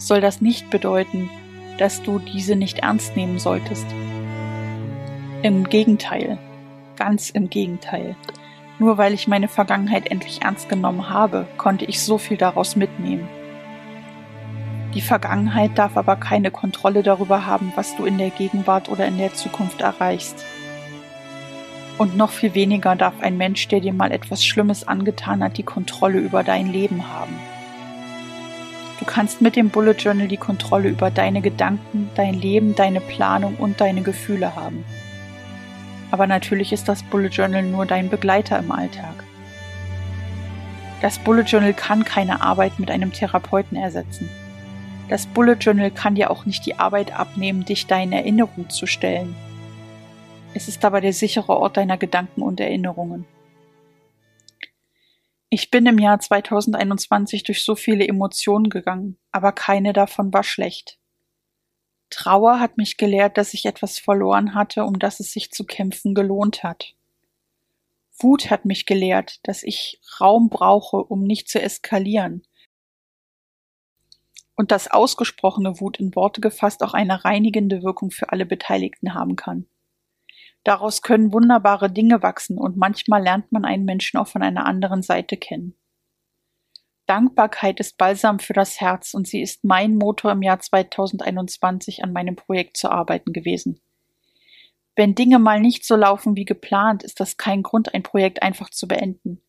soll 0.00 0.20
das 0.20 0.40
nicht 0.40 0.70
bedeuten, 0.70 1.30
dass 1.78 2.02
du 2.02 2.18
diese 2.18 2.56
nicht 2.56 2.78
ernst 2.80 3.16
nehmen 3.16 3.38
solltest. 3.38 3.86
Im 5.42 5.64
Gegenteil, 5.64 6.38
ganz 6.96 7.30
im 7.30 7.48
Gegenteil. 7.48 8.16
Nur 8.78 8.98
weil 8.98 9.14
ich 9.14 9.28
meine 9.28 9.48
Vergangenheit 9.48 10.10
endlich 10.10 10.42
ernst 10.42 10.68
genommen 10.68 11.10
habe, 11.10 11.46
konnte 11.56 11.84
ich 11.84 12.02
so 12.02 12.18
viel 12.18 12.36
daraus 12.36 12.76
mitnehmen. 12.76 13.28
Die 14.94 15.02
Vergangenheit 15.02 15.78
darf 15.78 15.96
aber 15.96 16.16
keine 16.16 16.50
Kontrolle 16.50 17.02
darüber 17.02 17.46
haben, 17.46 17.72
was 17.76 17.96
du 17.96 18.04
in 18.04 18.18
der 18.18 18.30
Gegenwart 18.30 18.88
oder 18.88 19.06
in 19.06 19.18
der 19.18 19.34
Zukunft 19.34 19.82
erreichst. 19.82 20.44
Und 21.96 22.16
noch 22.16 22.30
viel 22.30 22.54
weniger 22.54 22.96
darf 22.96 23.20
ein 23.20 23.36
Mensch, 23.36 23.68
der 23.68 23.80
dir 23.80 23.92
mal 23.92 24.10
etwas 24.10 24.44
Schlimmes 24.44 24.88
angetan 24.88 25.44
hat, 25.44 25.58
die 25.58 25.62
Kontrolle 25.62 26.18
über 26.18 26.42
dein 26.42 26.72
Leben 26.72 27.08
haben. 27.08 27.38
Du 29.00 29.04
kannst 29.04 29.40
mit 29.40 29.56
dem 29.56 29.70
Bullet 29.70 29.94
Journal 29.94 30.28
die 30.28 30.36
Kontrolle 30.36 30.90
über 30.90 31.10
deine 31.10 31.40
Gedanken, 31.40 32.10
dein 32.14 32.34
Leben, 32.34 32.76
deine 32.76 33.00
Planung 33.00 33.56
und 33.56 33.80
deine 33.80 34.02
Gefühle 34.02 34.54
haben. 34.54 34.84
Aber 36.12 36.28
natürlich 36.28 36.72
ist 36.72 36.88
das 36.88 37.02
Bullet 37.02 37.28
Journal 37.28 37.64
nur 37.64 37.86
dein 37.86 38.08
Begleiter 38.08 38.58
im 38.58 38.70
Alltag. 38.70 39.24
Das 41.02 41.18
Bullet 41.18 41.42
Journal 41.42 41.74
kann 41.74 42.04
keine 42.04 42.42
Arbeit 42.42 42.78
mit 42.78 42.90
einem 42.90 43.12
Therapeuten 43.12 43.76
ersetzen. 43.76 44.28
Das 45.08 45.26
Bullet 45.26 45.56
Journal 45.58 45.90
kann 45.90 46.14
dir 46.14 46.30
auch 46.30 46.46
nicht 46.46 46.64
die 46.66 46.78
Arbeit 46.78 47.18
abnehmen, 47.18 47.64
dich 47.64 47.88
deinen 47.88 48.12
Erinnerungen 48.12 48.70
zu 48.70 48.86
stellen 48.86 49.34
es 50.52 50.68
ist 50.68 50.84
aber 50.84 51.00
der 51.00 51.12
sichere 51.12 51.56
Ort 51.56 51.76
deiner 51.76 51.96
Gedanken 51.96 52.42
und 52.42 52.60
Erinnerungen. 52.60 53.24
Ich 55.52 55.72
bin 55.72 55.84
im 55.86 55.98
Jahr 55.98 56.20
2021 56.20 57.42
durch 57.42 57.64
so 57.64 57.74
viele 57.74 58.06
Emotionen 58.06 58.70
gegangen, 58.70 59.18
aber 59.32 59.50
keine 59.50 59.92
davon 59.92 60.32
war 60.32 60.44
schlecht. 60.44 61.00
Trauer 62.08 62.60
hat 62.60 62.76
mich 62.76 62.96
gelehrt, 62.96 63.36
dass 63.36 63.52
ich 63.52 63.66
etwas 63.66 63.98
verloren 63.98 64.54
hatte, 64.54 64.84
um 64.84 65.00
das 65.00 65.18
es 65.18 65.32
sich 65.32 65.50
zu 65.50 65.64
kämpfen 65.64 66.14
gelohnt 66.14 66.62
hat. 66.62 66.94
Wut 68.16 68.48
hat 68.48 68.64
mich 68.64 68.86
gelehrt, 68.86 69.40
dass 69.42 69.64
ich 69.64 70.00
Raum 70.20 70.50
brauche, 70.50 70.98
um 70.98 71.24
nicht 71.24 71.48
zu 71.48 71.60
eskalieren. 71.60 72.44
Und 74.54 74.70
dass 74.70 74.90
ausgesprochene 74.90 75.80
Wut 75.80 75.98
in 75.98 76.14
Worte 76.14 76.40
gefasst 76.40 76.80
auch 76.84 76.94
eine 76.94 77.24
reinigende 77.24 77.82
Wirkung 77.82 78.12
für 78.12 78.30
alle 78.30 78.46
Beteiligten 78.46 79.14
haben 79.14 79.34
kann. 79.34 79.66
Daraus 80.64 81.02
können 81.02 81.32
wunderbare 81.32 81.90
Dinge 81.90 82.22
wachsen 82.22 82.58
und 82.58 82.76
manchmal 82.76 83.22
lernt 83.22 83.50
man 83.50 83.64
einen 83.64 83.84
Menschen 83.84 84.18
auch 84.18 84.28
von 84.28 84.42
einer 84.42 84.66
anderen 84.66 85.02
Seite 85.02 85.36
kennen. 85.36 85.74
Dankbarkeit 87.06 87.80
ist 87.80 87.98
Balsam 87.98 88.38
für 88.38 88.52
das 88.52 88.80
Herz 88.80 89.14
und 89.14 89.26
sie 89.26 89.42
ist 89.42 89.64
mein 89.64 89.96
Motor 89.96 90.32
im 90.32 90.42
Jahr 90.42 90.60
2021 90.60 92.04
an 92.04 92.12
meinem 92.12 92.36
Projekt 92.36 92.76
zu 92.76 92.90
arbeiten 92.90 93.32
gewesen. 93.32 93.80
Wenn 94.94 95.14
Dinge 95.14 95.38
mal 95.38 95.60
nicht 95.60 95.84
so 95.84 95.96
laufen 95.96 96.36
wie 96.36 96.44
geplant, 96.44 97.02
ist 97.02 97.20
das 97.20 97.36
kein 97.36 97.62
Grund, 97.62 97.94
ein 97.94 98.02
Projekt 98.02 98.42
einfach 98.42 98.70
zu 98.70 98.86
beenden. 98.86 99.40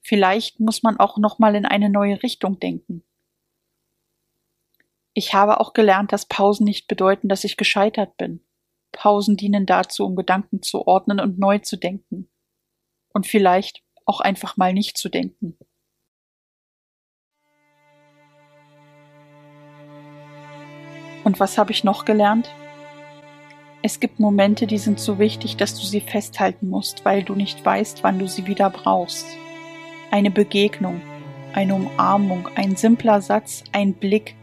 Vielleicht 0.00 0.58
muss 0.58 0.82
man 0.82 0.98
auch 0.98 1.18
nochmal 1.18 1.54
in 1.54 1.66
eine 1.66 1.88
neue 1.88 2.22
Richtung 2.22 2.58
denken. 2.58 3.04
Ich 5.14 5.34
habe 5.34 5.60
auch 5.60 5.74
gelernt, 5.74 6.12
dass 6.12 6.26
Pausen 6.26 6.64
nicht 6.64 6.88
bedeuten, 6.88 7.28
dass 7.28 7.44
ich 7.44 7.56
gescheitert 7.56 8.16
bin. 8.16 8.42
Pausen 8.92 9.36
dienen 9.36 9.66
dazu, 9.66 10.04
um 10.06 10.14
Gedanken 10.14 10.62
zu 10.62 10.86
ordnen 10.86 11.18
und 11.18 11.38
neu 11.38 11.58
zu 11.58 11.76
denken. 11.76 12.30
Und 13.12 13.26
vielleicht 13.26 13.82
auch 14.06 14.20
einfach 14.20 14.56
mal 14.56 14.72
nicht 14.72 14.96
zu 14.96 15.08
denken. 15.08 15.58
Und 21.24 21.40
was 21.40 21.58
habe 21.58 21.72
ich 21.72 21.84
noch 21.84 22.04
gelernt? 22.04 22.50
Es 23.82 23.98
gibt 24.00 24.20
Momente, 24.20 24.66
die 24.66 24.78
sind 24.78 25.00
so 25.00 25.18
wichtig, 25.18 25.56
dass 25.56 25.74
du 25.78 25.84
sie 25.84 26.00
festhalten 26.00 26.68
musst, 26.68 27.04
weil 27.04 27.22
du 27.22 27.34
nicht 27.34 27.64
weißt, 27.64 28.04
wann 28.04 28.18
du 28.18 28.28
sie 28.28 28.46
wieder 28.46 28.70
brauchst. 28.70 29.26
Eine 30.10 30.30
Begegnung, 30.30 31.00
eine 31.52 31.74
Umarmung, 31.74 32.48
ein 32.54 32.76
simpler 32.76 33.20
Satz, 33.20 33.64
ein 33.72 33.94
Blick, 33.94 34.36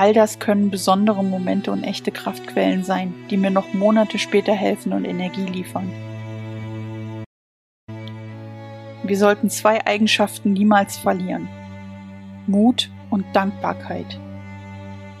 All 0.00 0.14
das 0.14 0.38
können 0.38 0.70
besondere 0.70 1.22
Momente 1.22 1.70
und 1.70 1.84
echte 1.84 2.10
Kraftquellen 2.10 2.84
sein, 2.84 3.12
die 3.28 3.36
mir 3.36 3.50
noch 3.50 3.74
Monate 3.74 4.18
später 4.18 4.54
helfen 4.54 4.94
und 4.94 5.04
Energie 5.04 5.44
liefern. 5.44 5.92
Wir 9.04 9.18
sollten 9.18 9.50
zwei 9.50 9.86
Eigenschaften 9.86 10.54
niemals 10.54 10.96
verlieren. 10.96 11.50
Mut 12.46 12.88
und 13.10 13.26
Dankbarkeit. 13.34 14.18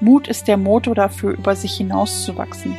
Mut 0.00 0.28
ist 0.28 0.48
der 0.48 0.56
Motor 0.56 0.94
dafür, 0.94 1.32
über 1.32 1.54
sich 1.56 1.76
hinauszuwachsen. 1.76 2.74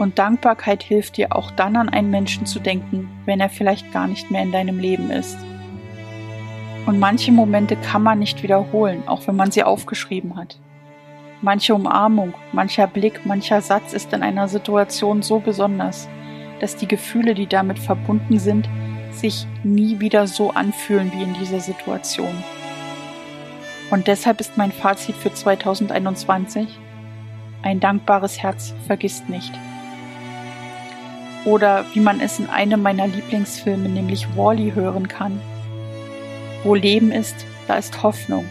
Und 0.00 0.18
Dankbarkeit 0.18 0.82
hilft 0.82 1.18
dir 1.18 1.36
auch 1.36 1.52
dann 1.52 1.76
an 1.76 1.88
einen 1.88 2.10
Menschen 2.10 2.46
zu 2.46 2.58
denken, 2.58 3.10
wenn 3.26 3.38
er 3.38 3.48
vielleicht 3.48 3.92
gar 3.92 4.08
nicht 4.08 4.28
mehr 4.32 4.42
in 4.42 4.50
deinem 4.50 4.80
Leben 4.80 5.12
ist. 5.12 5.38
Und 6.86 6.98
manche 6.98 7.30
Momente 7.30 7.76
kann 7.76 8.02
man 8.02 8.18
nicht 8.18 8.42
wiederholen, 8.42 9.06
auch 9.06 9.28
wenn 9.28 9.36
man 9.36 9.52
sie 9.52 9.62
aufgeschrieben 9.62 10.34
hat. 10.34 10.58
Manche 11.40 11.72
Umarmung, 11.72 12.34
mancher 12.52 12.88
Blick, 12.88 13.24
mancher 13.24 13.60
Satz 13.60 13.92
ist 13.92 14.12
in 14.12 14.22
einer 14.24 14.48
Situation 14.48 15.22
so 15.22 15.38
besonders, 15.38 16.08
dass 16.60 16.74
die 16.74 16.88
Gefühle, 16.88 17.34
die 17.34 17.46
damit 17.46 17.78
verbunden 17.78 18.40
sind, 18.40 18.68
sich 19.12 19.46
nie 19.62 20.00
wieder 20.00 20.26
so 20.26 20.50
anfühlen 20.50 21.12
wie 21.14 21.22
in 21.22 21.34
dieser 21.34 21.60
Situation. 21.60 22.42
Und 23.90 24.08
deshalb 24.08 24.40
ist 24.40 24.56
mein 24.56 24.72
Fazit 24.72 25.14
für 25.14 25.32
2021, 25.32 26.66
ein 27.62 27.78
dankbares 27.78 28.42
Herz 28.42 28.74
vergisst 28.86 29.28
nicht. 29.28 29.52
Oder 31.44 31.84
wie 31.94 32.00
man 32.00 32.20
es 32.20 32.40
in 32.40 32.50
einem 32.50 32.82
meiner 32.82 33.06
Lieblingsfilme, 33.06 33.88
nämlich 33.88 34.36
Wally, 34.36 34.72
hören 34.74 35.06
kann. 35.06 35.40
Wo 36.64 36.74
Leben 36.74 37.12
ist, 37.12 37.46
da 37.68 37.76
ist 37.76 38.02
Hoffnung. 38.02 38.44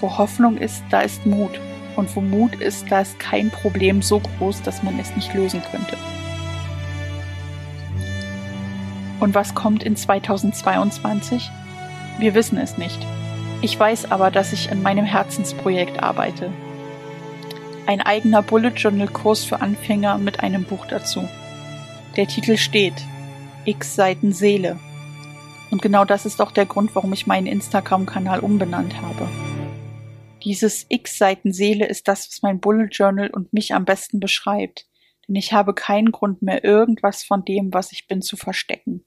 Wo 0.00 0.18
Hoffnung 0.18 0.58
ist, 0.58 0.82
da 0.90 1.00
ist 1.00 1.24
Mut. 1.24 1.60
Und 1.96 2.14
wo 2.16 2.20
Mut 2.20 2.54
ist, 2.54 2.90
da 2.90 3.00
ist 3.00 3.18
kein 3.18 3.50
Problem 3.50 4.02
so 4.02 4.20
groß, 4.20 4.62
dass 4.62 4.82
man 4.82 4.98
es 4.98 5.14
nicht 5.14 5.34
lösen 5.34 5.62
könnte. 5.70 5.96
Und 9.20 9.34
was 9.34 9.54
kommt 9.54 9.82
in 9.82 9.94
2022? 9.94 11.50
Wir 12.18 12.34
wissen 12.34 12.58
es 12.58 12.76
nicht. 12.76 12.98
Ich 13.60 13.78
weiß 13.78 14.10
aber, 14.10 14.30
dass 14.30 14.52
ich 14.52 14.72
an 14.72 14.82
meinem 14.82 15.04
Herzensprojekt 15.04 16.02
arbeite. 16.02 16.50
Ein 17.86 18.00
eigener 18.00 18.42
Bullet 18.42 18.72
Journal 18.76 19.08
Kurs 19.08 19.44
für 19.44 19.60
Anfänger 19.60 20.18
mit 20.18 20.40
einem 20.40 20.64
Buch 20.64 20.86
dazu. 20.86 21.28
Der 22.16 22.26
Titel 22.26 22.56
steht 22.56 22.94
X 23.64 23.94
Seiten 23.94 24.32
Seele. 24.32 24.78
Und 25.70 25.82
genau 25.82 26.04
das 26.04 26.26
ist 26.26 26.40
auch 26.42 26.50
der 26.50 26.66
Grund, 26.66 26.94
warum 26.94 27.12
ich 27.12 27.26
meinen 27.26 27.46
Instagram-Kanal 27.46 28.40
umbenannt 28.40 28.94
habe. 29.00 29.28
Dieses 30.44 30.86
X-Seiten 30.88 31.52
Seele 31.52 31.86
ist 31.86 32.08
das, 32.08 32.28
was 32.28 32.42
mein 32.42 32.60
Bullet 32.60 32.88
Journal 32.90 33.30
und 33.30 33.52
mich 33.52 33.74
am 33.74 33.84
besten 33.84 34.20
beschreibt. 34.20 34.86
denn 35.28 35.36
ich 35.36 35.52
habe 35.52 35.72
keinen 35.72 36.10
Grund 36.10 36.42
mehr, 36.42 36.64
irgendwas 36.64 37.22
von 37.22 37.44
dem, 37.44 37.72
was 37.72 37.92
ich 37.92 38.08
bin, 38.08 38.22
zu 38.22 38.36
verstecken. 38.36 39.04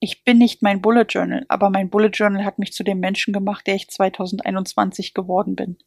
Ich 0.00 0.24
bin 0.24 0.38
nicht 0.38 0.62
mein 0.62 0.82
Bullet 0.82 1.06
Journal, 1.08 1.46
aber 1.46 1.70
mein 1.70 1.90
Bullet 1.90 2.10
Journal 2.12 2.44
hat 2.44 2.58
mich 2.58 2.72
zu 2.72 2.82
dem 2.82 2.98
Menschen 2.98 3.32
gemacht, 3.32 3.68
der 3.68 3.76
ich 3.76 3.88
2021 3.88 5.14
geworden 5.14 5.54
bin. 5.54 5.78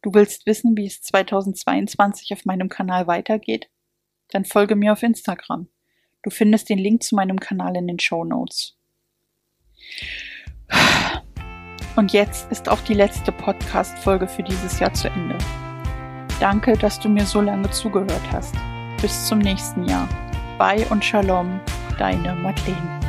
Du 0.00 0.14
willst 0.14 0.46
wissen, 0.46 0.76
wie 0.78 0.86
es 0.86 1.02
2022 1.02 2.32
auf 2.32 2.46
meinem 2.46 2.70
Kanal 2.70 3.06
weitergeht? 3.06 3.68
Dann 4.30 4.46
folge 4.46 4.76
mir 4.76 4.92
auf 4.92 5.02
Instagram. 5.02 5.68
Du 6.22 6.30
findest 6.30 6.70
den 6.70 6.78
Link 6.78 7.02
zu 7.02 7.14
meinem 7.14 7.38
Kanal 7.38 7.76
in 7.76 7.86
den 7.86 7.98
Show 7.98 8.24
Notes. 8.24 8.78
Und 11.96 12.12
jetzt 12.12 12.52
ist 12.52 12.68
auch 12.68 12.80
die 12.80 12.94
letzte 12.94 13.32
Podcast-Folge 13.32 14.28
für 14.28 14.42
dieses 14.42 14.78
Jahr 14.78 14.92
zu 14.92 15.08
Ende. 15.08 15.36
Danke, 16.38 16.76
dass 16.76 17.00
du 17.00 17.08
mir 17.08 17.24
so 17.24 17.40
lange 17.40 17.70
zugehört 17.70 18.20
hast. 18.30 18.54
Bis 19.00 19.26
zum 19.26 19.38
nächsten 19.38 19.88
Jahr. 19.88 20.06
Bye 20.58 20.86
und 20.90 21.04
Shalom, 21.04 21.58
deine 21.98 22.34
Madeleine. 22.34 23.00